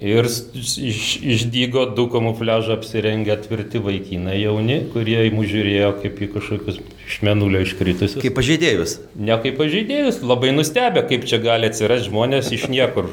Ir 0.02 0.26
iš, 0.26 1.20
išdygo 1.22 1.86
du 1.94 2.08
kamufliažą 2.10 2.80
apsirengę 2.80 3.36
tvirti 3.44 3.78
vaikinai 3.86 4.40
jauni, 4.40 4.80
kurie 4.90 5.20
į 5.28 5.36
mus 5.38 5.52
žiūrėjo 5.54 5.92
kaip 6.02 6.18
į 6.18 6.32
kažkokius 6.34 6.82
iš 7.08 7.20
menulio 7.26 7.62
iškritusius. 7.66 8.22
Kaip 8.24 8.38
pažeidėjus. 8.38 8.98
Ne 9.16 9.38
kaip 9.42 9.58
pažeidėjus, 9.60 10.22
labai 10.26 10.54
nustebę, 10.56 11.04
kaip 11.10 11.28
čia 11.30 11.42
gali 11.44 11.70
atsirasti 11.72 12.10
žmonės 12.10 12.52
iš 12.56 12.68
niekur. 12.72 13.10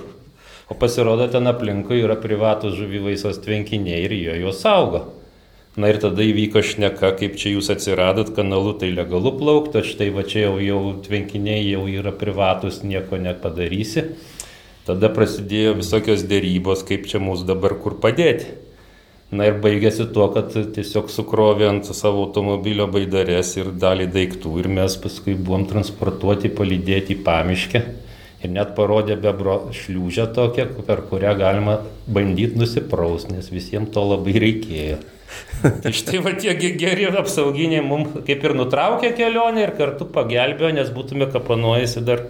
O 0.68 0.76
pasirodo, 0.76 1.28
ten 1.32 1.48
aplinkui 1.48 2.02
yra 2.04 2.18
privatus 2.20 2.76
žuvivaisos 2.76 3.40
tvenkiniai 3.44 4.02
ir 4.04 4.12
jie 4.12 4.34
juos 4.42 4.60
saugo. 4.60 5.06
Na 5.78 5.92
ir 5.92 6.00
tada 6.02 6.24
įvyko 6.26 6.60
šneka, 6.64 7.12
kaip 7.20 7.36
čia 7.38 7.52
jūs 7.54 7.70
atsiradot, 7.70 8.32
kanalu 8.34 8.72
tai 8.80 8.90
legalu 8.90 9.30
plaukti, 9.38 9.84
štai 9.86 10.08
va 10.12 10.24
čia 10.26 10.48
jau, 10.48 10.56
jau 10.58 10.80
tvenkiniai 11.04 11.62
jau 11.68 11.84
yra 11.86 12.10
privatus, 12.10 12.82
nieko 12.82 13.20
nepadarysi. 13.22 14.08
Tada 14.88 15.10
prasidėjo 15.12 15.76
visokios 15.78 16.24
dėrybos, 16.26 16.82
kaip 16.88 17.06
čia 17.06 17.20
mūsų 17.22 17.46
dabar 17.52 17.76
kur 17.78 17.94
padėti. 18.02 18.56
Na 19.28 19.44
ir 19.44 19.58
baigėsi 19.60 20.06
tuo, 20.14 20.30
kad 20.32 20.54
tiesiog 20.72 21.10
sukrovė 21.12 21.66
ant 21.68 21.88
savo 21.92 22.22
automobilio 22.24 22.86
baidarės 22.88 23.50
ir 23.58 23.74
dalį 23.76 24.06
daiktų 24.14 24.54
ir 24.62 24.68
mes 24.72 24.94
paskui 25.02 25.34
buvom 25.36 25.66
transportuoti, 25.68 26.48
palydėti 26.48 27.12
į 27.12 27.24
pamiškę 27.26 27.82
ir 28.38 28.52
net 28.54 28.72
parodė 28.76 29.18
bebro 29.20 29.58
šliūžę 29.74 30.30
tokią, 30.32 30.70
per 30.86 31.02
kurią 31.10 31.34
galima 31.36 31.76
bandyti 32.06 32.56
nusipraus, 32.56 33.26
nes 33.28 33.50
visiems 33.52 33.92
to 33.92 34.04
labai 34.06 34.38
reikėjo. 34.40 34.98
Tai 35.84 35.92
štai 35.92 36.22
va 36.24 36.32
tie 36.38 36.54
ge- 36.56 36.72
geri 36.80 37.04
apsauginiai 37.10 37.82
mums 37.84 38.22
kaip 38.24 38.46
ir 38.46 38.54
nutraukė 38.56 39.10
kelionę 39.18 39.66
ir 39.66 39.74
kartu 39.76 40.06
pagelbėjo, 40.14 40.70
nes 40.78 40.88
būtume 40.94 41.28
kapanuojasi 41.34 42.04
dar 42.06 42.24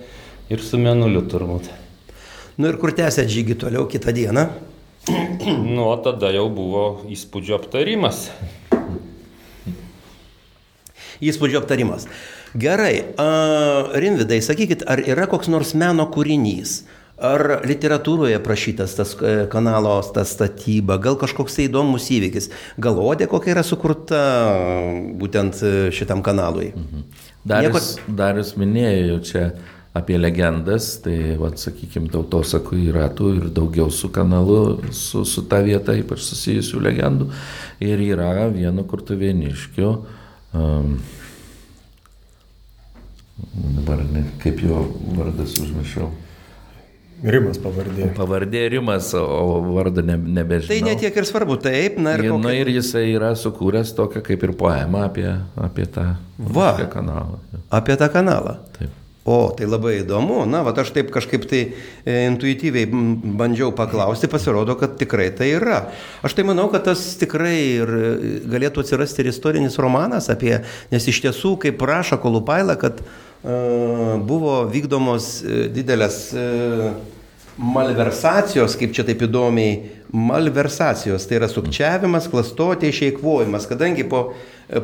ir 0.50 0.64
su 0.64 0.80
menuliu 0.82 1.22
turbūt. 1.30 1.70
Nu 2.58 2.72
ir 2.72 2.80
kur 2.82 2.90
tęsėt 2.90 3.30
žygį 3.30 3.60
toliau 3.62 3.86
kitą 3.86 4.10
dieną? 4.16 4.48
Nu, 5.08 5.88
o 5.88 5.96
tada 6.04 6.30
jau 6.34 6.48
buvo 6.52 6.84
įspūdžio 7.08 7.58
aptarimas. 7.58 8.28
Įspūdžio 11.24 11.62
aptarimas. 11.62 12.06
Gerai, 12.58 13.14
a, 13.20 13.28
Rimvidai, 13.98 14.40
sakykit, 14.44 14.84
ar 14.88 15.02
yra 15.02 15.26
koks 15.30 15.50
nors 15.52 15.74
meno 15.78 16.08
kūrinys? 16.12 16.82
Ar 17.18 17.64
literatūroje 17.66 18.38
prašytas 18.44 18.92
tas 18.94 19.16
e, 19.18 19.32
kanalo 19.50 19.96
ta 20.14 20.22
statyba, 20.22 21.00
gal 21.02 21.16
kažkoks 21.18 21.56
tai 21.58 21.64
įdomus 21.66 22.06
įvykis, 22.14 22.46
gal 22.78 23.00
odė 23.02 23.26
kokia 23.26 23.56
yra 23.56 23.64
sukurta 23.66 24.20
būtent 25.18 25.58
e, 25.58 25.72
šitam 25.90 26.22
kanalui? 26.22 26.70
Darius, 27.42 27.96
Darius 28.06 28.54
minėjo 28.60 29.02
jau 29.08 29.18
čia 29.26 29.42
apie 29.98 30.18
legendas, 30.20 30.90
tai, 31.04 31.34
vad, 31.40 31.58
sakykime, 31.60 32.10
tautosakų 32.14 32.78
yra 32.88 33.08
tų 33.14 33.32
ir 33.36 33.48
daugiau 33.54 33.90
su 33.94 34.10
kanalu, 34.14 34.60
su, 34.94 35.24
su 35.28 35.44
ta 35.50 35.60
vieta, 35.66 35.96
ypač 35.98 36.22
susijusių 36.26 36.84
legendų. 36.88 37.28
Ir 37.84 38.02
yra 38.06 38.48
vieno 38.54 38.86
kurtuvieniškio, 38.88 39.90
um, 40.58 40.96
dabar 43.78 44.06
ne, 44.14 44.24
kaip 44.42 44.64
jo 44.64 44.86
vardas 45.18 45.58
užmiršau. 45.62 46.08
Rimas 47.18 47.58
pavardė. 47.58 48.12
Pavardė 48.14 48.60
Rimas, 48.70 49.08
o 49.18 49.58
vardą 49.74 50.04
ne, 50.06 50.14
nebežinau. 50.38 50.70
Tai 50.70 50.78
netiek 50.86 51.16
ir 51.18 51.26
svarbu, 51.26 51.56
taip, 51.64 51.96
na 51.98 52.12
ir 52.14 52.28
Ir, 52.28 52.30
kokia... 52.30 52.42
nu, 52.44 52.52
ir 52.54 52.70
jisai 52.76 53.08
yra 53.10 53.32
sukūręs 53.38 53.90
tokią 53.98 54.22
kaip 54.28 54.44
ir 54.46 54.52
poemą 54.60 55.02
apie, 55.08 55.26
apie 55.58 55.88
tą 55.90 56.12
Va. 56.38 56.68
reiškia, 56.76 56.86
kanalą. 56.92 57.40
Apie 57.74 57.98
tą 57.98 58.08
kanalą. 58.14 58.54
Taip. 58.78 58.94
O, 59.28 59.50
tai 59.52 59.66
labai 59.68 59.98
įdomu. 60.00 60.40
Na, 60.48 60.62
va, 60.64 60.72
aš 60.80 60.88
taip 60.94 61.10
kažkaip 61.12 61.42
tai 61.50 61.60
e, 61.68 62.14
intuityviai 62.30 62.88
bandžiau 63.36 63.74
paklausti, 63.76 64.30
pasirodo, 64.30 64.72
kad 64.80 64.94
tikrai 65.00 65.26
tai 65.36 65.50
yra. 65.58 65.82
Aš 66.24 66.36
tai 66.38 66.46
manau, 66.48 66.68
kad 66.72 66.86
tas 66.86 67.02
tikrai 67.20 67.56
ir 67.58 67.92
e, 67.92 68.12
galėtų 68.48 68.86
atsirasti 68.86 69.20
ir 69.20 69.28
istorinis 69.34 69.76
romanas 69.82 70.30
apie, 70.32 70.54
nes 70.94 71.10
iš 71.12 71.20
tiesų, 71.26 71.58
kaip 71.66 71.84
rašo 71.90 72.16
Kolupaila, 72.22 72.78
kad 72.80 73.02
e, 73.04 73.04
buvo 74.24 74.62
vykdomos 74.72 75.28
didelės 75.76 76.22
e, 76.32 76.48
malversacijos, 77.58 78.78
kaip 78.80 78.96
čia 78.96 79.04
taip 79.04 79.26
įdomiai, 79.28 79.97
malversacijos, 80.12 81.26
tai 81.28 81.36
yra 81.36 81.48
sukčiavimas, 81.50 82.28
klastotė, 82.32 82.88
išeikvojimas, 82.88 83.66
kadangi 83.68 84.06
po, 84.08 84.22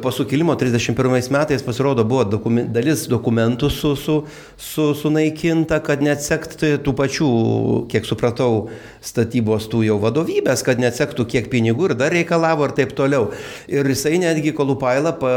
po 0.02 0.12
sukilimo 0.12 0.52
31 0.60 1.30
metais 1.32 1.64
pasirodo 1.64 2.04
buvo 2.04 2.26
dokumen, 2.28 2.68
dalis 2.72 3.06
dokumentų 3.08 3.70
su, 3.72 3.94
su, 3.96 4.18
su, 4.60 4.90
sunaikinta, 5.00 5.80
kad 5.84 6.04
neatsektų 6.04 6.74
tų 6.84 6.96
pačių, 7.00 7.30
kiek 7.92 8.08
supratau, 8.08 8.68
statybos 9.04 9.70
tų 9.72 9.86
jau 9.88 9.98
vadovybės, 10.04 10.64
kad 10.66 10.82
neatsektų 10.82 11.28
kiek 11.32 11.48
pinigų 11.52 11.90
ir 11.90 11.98
dar 12.04 12.12
reikalavo 12.12 12.68
ir 12.68 12.76
taip 12.76 12.92
toliau. 12.96 13.30
Ir 13.72 13.88
jisai 13.88 14.18
netgi 14.20 14.52
Kolupaila 14.56 15.16
pa, 15.16 15.34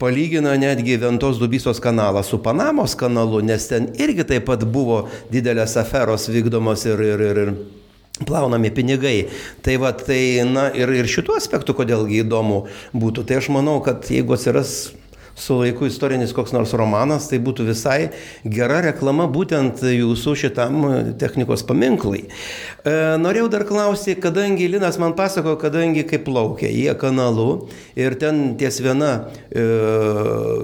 palygina 0.00 0.58
netgi 0.60 1.00
Ventos 1.00 1.40
Dubysos 1.40 1.80
kanalą 1.80 2.20
su 2.26 2.40
Panamos 2.44 2.98
kanalu, 3.00 3.40
nes 3.48 3.68
ten 3.72 3.94
irgi 3.96 4.28
taip 4.28 4.50
pat 4.50 4.68
buvo 4.68 5.06
didelės 5.32 5.78
aferos 5.80 6.28
vykdomos 6.28 6.84
ir, 6.90 7.00
ir, 7.14 7.30
ir, 7.32 7.46
ir 7.46 7.81
plaunami 8.28 8.72
pinigai. 8.74 9.28
Tai 9.64 9.76
va, 9.82 9.92
tai, 9.96 10.22
na, 10.48 10.68
ir, 10.76 10.92
ir 11.02 11.10
šituo 11.10 11.36
aspektu, 11.38 11.76
kodėlgi 11.76 12.22
įdomu 12.24 12.64
būtų. 12.96 13.26
Tai 13.28 13.40
aš 13.42 13.52
manau, 13.54 13.78
kad 13.84 14.10
jeigu 14.10 14.36
atsiras 14.36 14.92
su 15.34 15.56
laiku 15.56 15.86
istorinis 15.86 16.32
koks 16.36 16.52
nors 16.52 16.74
romanas, 16.76 17.28
tai 17.30 17.40
būtų 17.42 17.66
visai 17.70 17.98
gera 18.44 18.80
reklama 18.84 19.26
būtent 19.32 19.80
jūsų 19.86 20.34
šitam 20.44 20.82
technikos 21.20 21.64
paminklai. 21.68 22.26
E, 22.26 22.94
norėjau 23.20 23.48
dar 23.52 23.64
klausyti, 23.68 24.20
kadangi 24.22 24.68
Linas 24.72 25.00
man 25.00 25.16
pasako, 25.18 25.56
kadangi 25.60 26.04
kaip 26.08 26.26
plaukia 26.28 26.70
jie 26.72 26.92
kanalu 27.00 27.66
ir 27.96 28.18
ten 28.20 28.52
ties 28.60 28.82
viena, 28.84 29.12
e, 29.48 29.64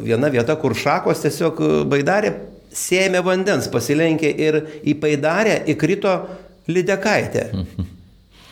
viena 0.05 0.33
vieta, 0.33 0.59
kur 0.61 0.77
šakos 0.77 1.25
tiesiog 1.25 1.65
baidarė 1.89 2.35
sėmė 2.75 3.25
vandens, 3.25 3.71
pasilenkė 3.73 4.29
ir 4.37 4.61
į 4.85 4.99
baidarę 5.01 5.63
įkrito 5.73 6.13
lydekaitė. 6.69 7.47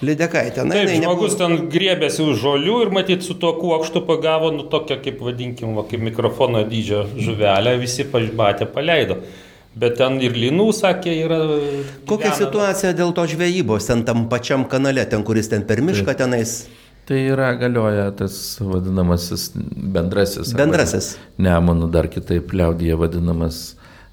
Lydekaitė. 0.05 0.64
Na, 0.68 0.76
Taip, 0.76 0.90
žmogus 0.92 1.33
nebuvo... 1.33 1.40
ten 1.40 1.68
griebėsi 1.72 2.20
už 2.26 2.40
žolių 2.42 2.76
ir 2.85 2.92
matyt 2.92 3.24
su 3.24 3.37
tuo 3.40 3.55
kuokštu 3.57 4.02
pagavo, 4.05 4.50
nu 4.52 4.66
tokią 4.68 4.98
kaip 5.05 5.22
vadinkim, 5.24 5.72
va, 5.79 5.87
kaip 5.88 6.05
mikrofono 6.05 6.61
dydžio 6.68 7.07
žuvelę, 7.16 7.79
visi 7.81 8.05
pažbatė 8.12 8.68
paleido. 8.72 9.22
Bet 9.76 9.98
ten 10.00 10.16
ir 10.24 10.37
linų, 10.37 10.70
sakė, 10.72 11.12
yra. 11.26 11.38
Kokia 12.09 12.31
gyvena. 12.31 12.37
situacija 12.40 12.92
dėl 12.96 13.12
to 13.16 13.24
žvejybos, 13.29 13.88
ten 13.88 14.05
tam 14.09 14.26
pačiam 14.33 14.64
kanale, 14.68 15.05
ten 15.09 15.24
kuris 15.24 15.48
ten 15.52 15.64
per 15.68 15.81
mišką 15.85 16.12
Taip. 16.12 16.20
tenais? 16.24 16.55
Tai 17.07 17.18
yra 17.22 17.52
galioja 17.55 18.09
tas 18.18 18.37
vadinamasis 18.61 19.50
bendrasis. 19.55 20.55
Bendrasis. 20.59 21.12
Nemonų 21.38 21.90
dar 21.94 22.09
kitaip 22.11 22.50
liaudyje 22.57 22.96
vadinamas 22.98 23.61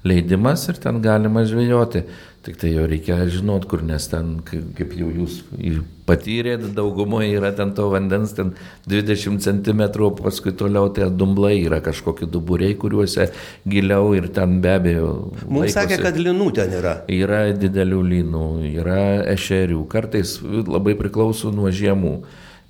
leidimas 0.06 0.68
ir 0.68 0.78
ten 0.80 1.00
galima 1.02 1.42
žvejoti. 1.48 2.04
Tik 2.44 2.58
tai 2.60 2.74
jau 2.74 2.84
reikia 2.84 3.22
žinot, 3.32 3.64
kur, 3.64 3.80
nes 3.80 4.04
ten, 4.12 4.34
kaip 4.44 4.90
jau 4.98 5.06
jūs 5.08 5.38
patyrėt, 6.04 6.66
daugumoje 6.76 7.30
yra 7.38 7.54
ten 7.56 7.70
to 7.72 7.86
vandens, 7.88 8.34
ten 8.36 8.50
20 8.90 9.40
cm, 9.40 9.80
paskui 10.18 10.52
toliau 10.52 10.90
tie 10.92 11.08
dumblai 11.08 11.54
yra 11.62 11.80
kažkokie 11.80 12.28
duburiai, 12.28 12.76
kuriuose 12.76 13.30
giliau 13.64 14.12
ir 14.12 14.28
ten 14.36 14.58
be 14.60 14.74
abejo. 14.76 15.12
Mums 15.46 15.70
laikosi. 15.70 15.76
sakė, 15.78 16.02
kad 16.04 16.20
linų 16.20 16.50
ten 16.58 16.74
yra. 16.82 16.98
Yra 17.08 17.46
didelių 17.56 18.00
linų, 18.10 18.48
yra 18.74 19.04
ešerių, 19.32 19.80
kartais 19.88 20.36
labai 20.44 20.98
priklauso 21.00 21.48
nuo 21.54 21.72
žiemų 21.72 22.18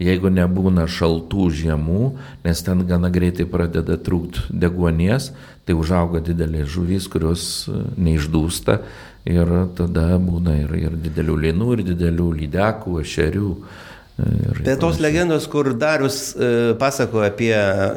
jeigu 0.03 0.31
nebūna 0.31 0.87
šaltų 0.91 1.49
žiemų, 1.55 2.05
nes 2.47 2.63
ten 2.67 2.83
gana 2.87 3.11
greitai 3.15 3.47
pradeda 3.51 3.99
trūkti 3.99 4.49
deguonies, 4.51 5.33
tai 5.67 5.77
užauga 5.79 6.23
didelės 6.25 6.71
žuvys, 6.75 7.07
kurios 7.11 7.45
neišdūsta 7.97 8.81
ir 9.25 9.57
tada 9.77 10.15
būna 10.21 10.59
ir, 10.61 10.77
ir 10.89 11.01
didelių 11.09 11.41
linų, 11.49 11.73
ir 11.77 11.83
didelių 11.93 12.31
lydekų, 12.43 13.01
ešerių. 13.05 13.51
Ir 14.15 14.61
Bet 14.63 14.79
tos 14.79 15.01
legendos, 15.03 15.49
kur 15.51 15.73
Darius 15.75 16.37
e, 16.39 16.49
pasako 16.79 17.25
apie 17.27 17.51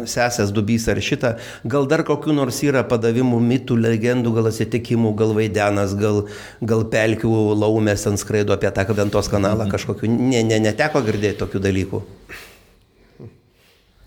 sesės 0.09 0.49
dubys 0.49 0.87
ar 0.89 0.97
šitą, 0.97 1.35
gal 1.61 1.85
dar 1.85 2.01
kokiu 2.07 2.33
nors 2.33 2.63
yra 2.65 2.81
padavimų, 2.89 3.37
mitų, 3.51 3.77
legendų, 3.83 4.33
gal 4.39 4.49
atsitikimų, 4.49 5.13
gal 5.19 5.35
vaidenas, 5.37 5.93
gal, 5.99 6.23
gal 6.65 6.87
pelkių 6.89 7.35
laumės 7.61 8.07
ant 8.09 8.17
skraido 8.17 8.55
apie 8.55 8.73
tą 8.73 8.87
Ventos 8.97 9.29
kanalą 9.29 9.67
mhm. 9.67 9.75
kažkokiu. 9.75 10.09
Ne, 10.09 10.41
ne, 10.47 10.57
neteko 10.71 11.05
girdėti 11.05 11.43
tokių 11.43 11.61
dalykų. 11.69 12.01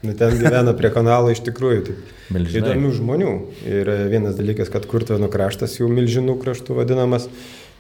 Nu, 0.00 0.14
ten 0.16 0.32
gyvena 0.32 0.72
prie 0.72 0.88
kanalo 0.94 1.28
iš 1.28 1.42
tikrųjų 1.44 1.80
tai 1.84 2.42
įdomių 2.56 2.90
žmonių. 2.96 3.32
Ir 3.68 3.88
vienas 4.08 4.38
dalykas, 4.38 4.70
kad 4.72 4.86
Kurtuvėnų 4.88 5.28
kraštas 5.32 5.74
jau 5.76 5.90
milžinų 5.92 6.38
kraštų 6.40 6.78
vadinamas 6.78 7.26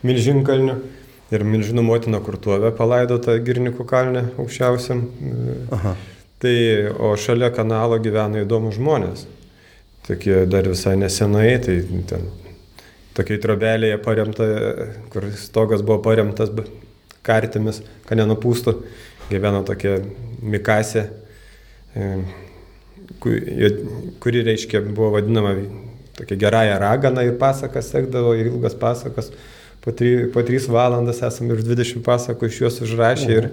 milžinkalniu. 0.04 0.74
Ir 1.32 1.44
milžinų 1.48 1.84
motina 1.86 2.20
Kurtuvė 2.20 2.74
palaidota 2.76 3.38
Girnikų 3.40 3.86
kalne 3.88 4.26
aukščiausiam. 4.36 5.00
Aha. 5.72 5.94
Tai, 6.44 6.56
o 7.00 7.14
šalia 7.20 7.48
kanalo 7.56 7.96
gyvena 8.02 8.44
įdomus 8.44 8.76
žmonės. 8.76 9.24
Tokie 10.04 10.42
dar 10.50 10.68
visai 10.68 10.98
nesenai, 11.00 11.54
tai 11.64 11.78
ten 12.10 12.28
tokiai 13.16 13.40
trobelėje 13.40 13.96
paremta, 14.04 14.50
kur 15.12 15.30
stogas 15.40 15.80
buvo 15.86 16.02
paremtas 16.04 16.52
kartimis, 17.24 17.80
kad 18.04 18.20
nenupūstų, 18.20 18.76
gyveno 19.32 19.64
tokia 19.64 20.02
Mikasė 20.40 21.08
kuri, 23.20 24.42
reiškia, 24.46 24.80
buvo 24.80 25.10
vadinama 25.16 25.54
tokia 26.18 26.36
gerąją 26.36 26.78
raganą 26.78 27.24
ir 27.26 27.38
pasakas 27.38 27.90
sekdavo, 27.90 28.34
ir 28.34 28.46
ilgas 28.52 28.74
pasakas. 28.74 29.32
Po, 29.80 29.92
tri, 29.96 30.26
po 30.32 30.42
3 30.44 30.68
valandas 30.68 31.22
esame 31.24 31.56
ir 31.56 31.62
20 31.64 32.02
pasakų 32.04 32.50
iš 32.50 32.58
juos 32.60 32.80
užrašę 32.84 33.30
ir, 33.32 33.46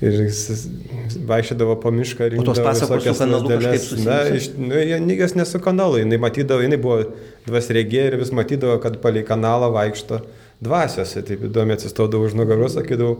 ir 0.00 0.14
jis 0.24 0.62
vaikščiodavo 1.28 1.76
po 1.82 1.92
mišką 1.92 2.28
ir 2.28 2.36
rinkdavo 2.38 2.72
visokias 2.72 3.20
lasdeles. 3.20 3.90
Na, 4.06 4.22
iš, 4.32 4.48
nu, 4.56 4.80
jos 5.12 5.36
nesu 5.36 5.60
kanalu, 5.60 6.00
jinai 6.00 6.20
matydavo, 6.24 6.64
jinai 6.64 6.80
buvo 6.80 7.02
dvasregė 7.44 8.08
ir 8.08 8.18
vis 8.22 8.32
matydavo, 8.32 8.78
kad 8.80 8.96
palei 9.04 9.26
kanalą 9.28 9.68
vaikšto 9.76 10.22
dvasiose. 10.64 11.20
Taip 11.28 11.44
įdomi 11.50 11.76
atsistodavo 11.76 12.24
už 12.24 12.38
nugaros, 12.40 12.78
sakydavau, 12.78 13.18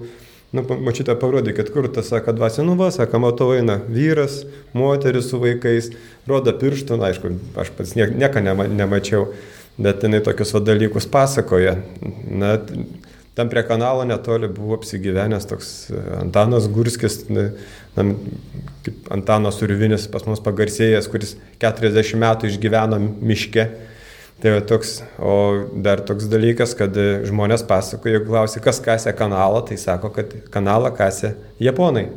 Nu, 0.53 0.63
mačytė 0.85 1.15
parodė, 1.17 1.55
kad 1.57 1.71
kur 1.73 1.87
tas, 1.89 2.11
sako, 2.13 2.35
dvasia, 2.37 2.61
nu 2.67 2.75
va, 2.77 2.91
sako, 2.93 3.23
matau, 3.25 3.49
eina 3.57 3.79
vyras, 3.89 4.43
moteris 4.77 5.31
su 5.33 5.41
vaikais, 5.41 5.89
rodo 6.29 6.53
pirštų, 6.61 6.99
na, 7.01 7.09
aišku, 7.09 7.31
aš 7.63 7.71
pats 7.79 7.95
nie, 7.97 8.05
nieko 8.21 8.43
nema, 8.45 8.67
nemačiau, 8.69 9.31
bet 9.81 10.05
jinai 10.05 10.21
tokius 10.25 10.53
dalykus 10.61 11.09
pasakoja. 11.09 11.79
Na, 12.29 12.59
tam 13.33 13.49
prie 13.49 13.63
kanalo 13.65 14.05
netoli 14.05 14.51
buvo 14.53 14.77
apsigyvenęs 14.77 15.49
toks 15.49 15.73
e, 15.89 16.03
Antanas 16.21 16.69
Gurskis, 16.69 17.23
na, 17.33 17.49
kaip 18.85 19.09
Antanas 19.17 19.63
Urvinis 19.65 20.05
pas 20.13 20.29
mus 20.29 20.45
pagarsėjęs, 20.45 21.09
kuris 21.09 21.33
40 21.65 22.21
metų 22.21 22.53
išgyveno 22.53 23.01
miške 23.01 23.71
Tai 24.43 24.51
va 24.57 24.63
toks, 24.67 24.97
o 25.23 25.33
dar 25.85 26.01
toks 26.03 26.27
dalykas, 26.27 26.73
kad 26.75 26.97
žmonės 27.29 27.63
pasakoja, 27.69 28.17
jeigu 28.17 28.27
klausia, 28.27 28.63
kas 28.65 28.81
kasė 28.83 29.13
kanalą, 29.15 29.61
tai 29.69 29.77
sako, 29.79 30.11
kad 30.17 30.33
kanalą 30.51 30.91
kasė 30.99 31.37
japonai. 31.63 32.09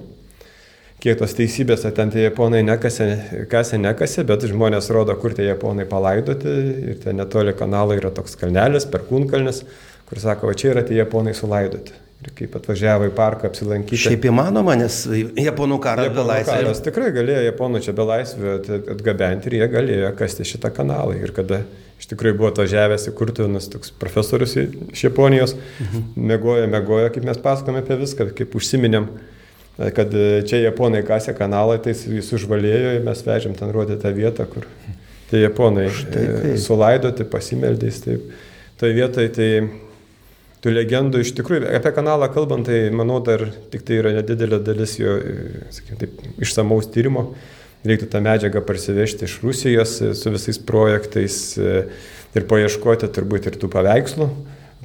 Kiek 1.03 1.19
tos 1.19 1.35
teisybės, 1.37 1.83
ten 1.93 2.09
tie 2.09 2.23
japonai 2.23 2.63
nekasė, 2.65 3.09
kasė 3.51 3.77
nekasė, 3.83 4.25
bet 4.25 4.47
žmonės 4.49 4.89
rodo, 4.95 5.13
kur 5.21 5.35
tie 5.37 5.45
japonai 5.51 5.85
palaidoti 5.85 6.55
ir 6.93 6.97
ten 7.03 7.21
netoli 7.21 7.53
kanalo 7.53 7.93
yra 7.93 8.09
toks 8.15 8.33
kalnelis, 8.41 8.89
perkūnkalnis, 8.89 9.61
kur 10.09 10.23
sako, 10.23 10.49
va 10.49 10.57
čia 10.57 10.71
yra 10.73 10.85
tie 10.87 10.97
japonai 10.97 11.35
sulaidoti. 11.37 12.04
Ir 12.25 12.33
kaip 12.33 12.55
atvažiavo 12.57 13.05
į 13.05 13.13
parką 13.13 13.51
apsilankyti. 13.51 13.99
Šiaip 14.01 14.23
įmanoma, 14.31 14.73
nes 14.79 15.03
japonų 15.37 15.77
karas 15.83 16.09
be 16.15 16.23
laisvės. 16.25 16.81
Tikrai 16.87 17.11
galėjo 17.13 17.43
japonų 17.51 17.81
čia 17.85 17.93
be 17.97 18.07
laisvės 18.09 18.71
atgabenti 18.95 19.51
ir 19.51 19.59
jie 19.59 19.67
galėjo 19.69 20.09
kasti 20.17 20.47
šitą 20.49 20.71
kanalą. 20.73 21.13
Ir 21.21 21.35
kada 21.35 21.61
iš 22.01 22.09
tikrųjų 22.11 22.39
buvo 22.39 22.49
atvažiavęs 22.49 23.05
į 23.11 23.13
Kurtuvinus 23.19 23.69
toks 23.71 23.93
profesorius 24.01 24.57
iš 24.57 25.05
Japonijos, 25.05 25.53
mhm. 25.85 26.09
mėgojo, 26.33 26.65
mėgojo, 26.73 27.13
kaip 27.13 27.29
mes 27.29 27.39
pasakome 27.45 27.83
apie 27.83 27.99
viską, 28.01 28.31
kaip 28.35 28.57
užsiminėm, 28.57 29.07
kad 29.95 30.17
čia 30.49 30.63
japonai 30.63 31.05
kasė 31.07 31.35
kanalą, 31.37 31.77
tai 31.83 31.93
jis 31.93 32.33
užvalėjo 32.39 32.97
ir 32.97 33.05
mes 33.05 33.23
vežėm 33.27 33.55
ten 33.59 33.71
rodė 33.75 33.99
tą 34.01 34.11
vietą, 34.15 34.47
kur 34.49 34.67
tie 35.29 35.45
japonai 35.45 35.87
Štai, 35.93 36.55
sulaidoti, 36.61 37.27
pasimeldys. 37.29 38.01
Taip. 38.05 38.29
Toje 38.79 38.95
vietoje 38.97 39.31
tai 39.35 39.49
tų 40.65 40.73
legendų 40.73 41.21
iš 41.21 41.35
tikrųjų, 41.37 41.67
apie 41.77 41.91
kanalą 41.93 42.31
kalbant, 42.33 42.65
tai 42.65 42.89
manau 42.89 43.19
dar 43.23 43.43
tik 43.69 43.85
tai 43.85 43.99
yra 44.01 44.15
nedidelė 44.15 44.57
dalis 44.65 44.97
jo, 44.97 45.13
sakykime, 45.75 45.99
taip, 46.01 46.23
išsamaus 46.41 46.89
tyrimo. 46.93 47.29
Reiktų 47.85 48.07
tą 48.09 48.21
medžiagą 48.25 48.63
parsivežti 48.65 49.27
iš 49.27 49.37
Rusijos 49.43 49.99
su 50.17 50.31
visais 50.33 50.57
projektais 50.57 51.35
ir 51.61 52.47
paieškoti 52.49 53.11
turbūt 53.13 53.45
ir 53.45 53.59
tų 53.61 53.69
paveikslų, 53.75 54.25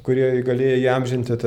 kurie 0.05 0.27
galėjo 0.45 0.77
įamžinti 0.83 1.39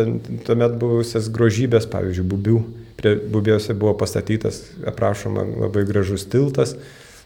tuomet 0.49 0.75
buvusias 0.83 1.31
grožybės, 1.31 1.87
pavyzdžiui, 1.95 2.27
bubių. 2.35 2.59
Prie 2.99 3.15
bubiuose 3.31 3.75
buvo 3.79 3.95
pastatytas, 4.03 4.65
aprašoma 4.91 5.47
labai 5.63 5.87
gražus 5.87 6.27
tiltas 6.31 6.75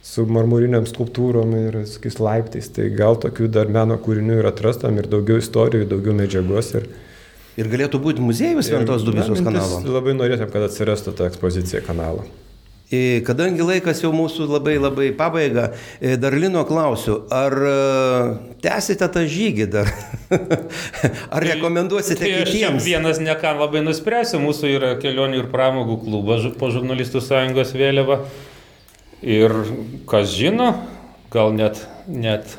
su 0.08 0.24
marmuriniam 0.28 0.86
skulptūrom 0.88 1.52
ir 1.58 1.78
sakys, 1.90 2.18
laiptais. 2.22 2.70
Tai 2.74 2.88
gal 2.96 3.18
tokių 3.20 3.50
dar 3.52 3.70
meno 3.72 3.98
kūrinių 4.00 4.40
ir 4.40 4.50
atrastam 4.50 4.96
ir 5.00 5.10
daugiau 5.10 5.42
istorijų, 5.42 5.88
daugiau 5.92 6.16
medžiagos. 6.16 6.74
Ir, 6.80 6.88
ir 7.60 7.70
galėtų 7.74 8.00
būti 8.02 8.24
muziejus 8.24 8.72
Ventos 8.72 9.06
Dubisos 9.06 9.44
kanalo. 9.44 9.82
Labai 9.84 10.16
norėtum, 10.16 10.50
kad 10.52 10.68
atsirastų 10.70 11.16
ta 11.18 11.28
ekspozicija 11.28 11.84
kanalo. 11.86 12.26
Kadangi 12.88 13.60
laikas 13.60 13.98
jau 14.00 14.14
mūsų 14.16 14.46
labai 14.48 14.78
labai 14.80 15.10
pabaiga, 15.12 15.66
dar 16.00 16.32
Lino 16.32 16.62
klausiu, 16.64 17.18
ar 17.28 17.52
tęsite 18.64 19.04
tą 19.12 19.26
žygį 19.28 19.66
dar? 19.74 19.90
ar 21.36 21.44
rekomenduosite 21.44 22.22
tai, 22.22 22.30
tai 22.32 22.46
kitiems? 22.48 22.86
Vienas 22.88 23.20
ne 23.20 23.34
ką 23.36 23.58
labai 23.60 23.84
nuspręsiu, 23.84 24.40
mūsų 24.40 24.72
yra 24.72 24.94
kelionių 25.02 25.42
ir 25.42 25.50
pramogų 25.52 25.98
klubas 26.06 26.48
po 26.56 26.72
žurnalistų 26.72 27.20
sąjungos 27.28 27.76
vėliava. 27.76 28.22
Ir 29.22 29.54
kas 30.06 30.30
žino, 30.38 30.72
gal 31.34 31.50
net, 31.56 31.80
net 32.06 32.54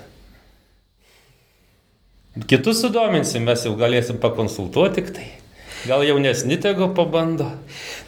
kitus 2.51 2.81
sudominsim, 2.83 3.45
mes 3.47 3.63
jau 3.63 3.77
galėsim 3.79 4.19
pakonsultuoti 4.19 4.99
tik 4.99 5.13
tai. 5.15 5.27
Gal 5.87 6.03
jaunesni 6.03 6.57
tegu 6.59 6.89
pabando? 6.91 7.45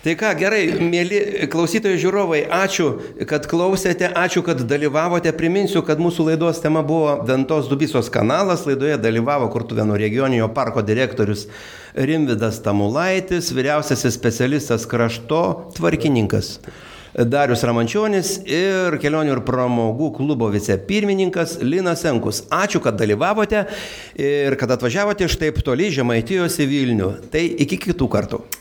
Tai 0.04 0.16
ką, 0.20 0.34
gerai, 0.36 0.66
mėly 0.84 1.48
klausytojai 1.48 2.02
žiūrovai, 2.04 2.42
ačiū, 2.52 2.90
kad 3.30 3.48
klausėte, 3.48 4.10
ačiū, 4.12 4.44
kad 4.44 4.60
dalyvavote. 4.68 5.32
Priminsiu, 5.32 5.80
kad 5.88 6.02
mūsų 6.04 6.28
laidos 6.34 6.60
tema 6.60 6.84
buvo 6.84 7.16
Ventos 7.24 7.72
Dubysos 7.72 8.12
kanalas. 8.12 8.66
Laidoje 8.68 9.00
dalyvavo 9.00 9.48
Kurtuvėnų 9.54 9.96
regioninio 10.04 10.52
parko 10.52 10.84
direktorius 10.84 11.48
Rimvidas 11.96 12.60
Tamulaitis, 12.66 13.54
vyriausiasis 13.56 14.20
specialistas 14.20 14.84
krašto 14.84 15.72
tvarkininkas. 15.80 16.58
Darius 17.12 17.64
Ramančionis 17.68 18.38
ir 18.48 18.96
kelionių 19.02 19.36
ir 19.36 19.44
pramogų 19.48 20.12
klubo 20.16 20.48
vicepirmininkas 20.54 21.58
Linas 21.64 22.06
Senkus. 22.06 22.46
Ačiū, 22.54 22.80
kad 22.84 23.00
dalyvavote 23.00 23.66
ir 24.16 24.56
kad 24.60 24.72
atvažiavote 24.78 25.28
iš 25.28 25.38
taip 25.42 25.60
toli 25.66 25.92
Žemaitijos 25.92 26.60
į 26.64 26.70
Vilnių. 26.72 27.12
Tai 27.34 27.44
iki 27.66 27.80
kitų 27.90 28.10
kartų. 28.12 28.44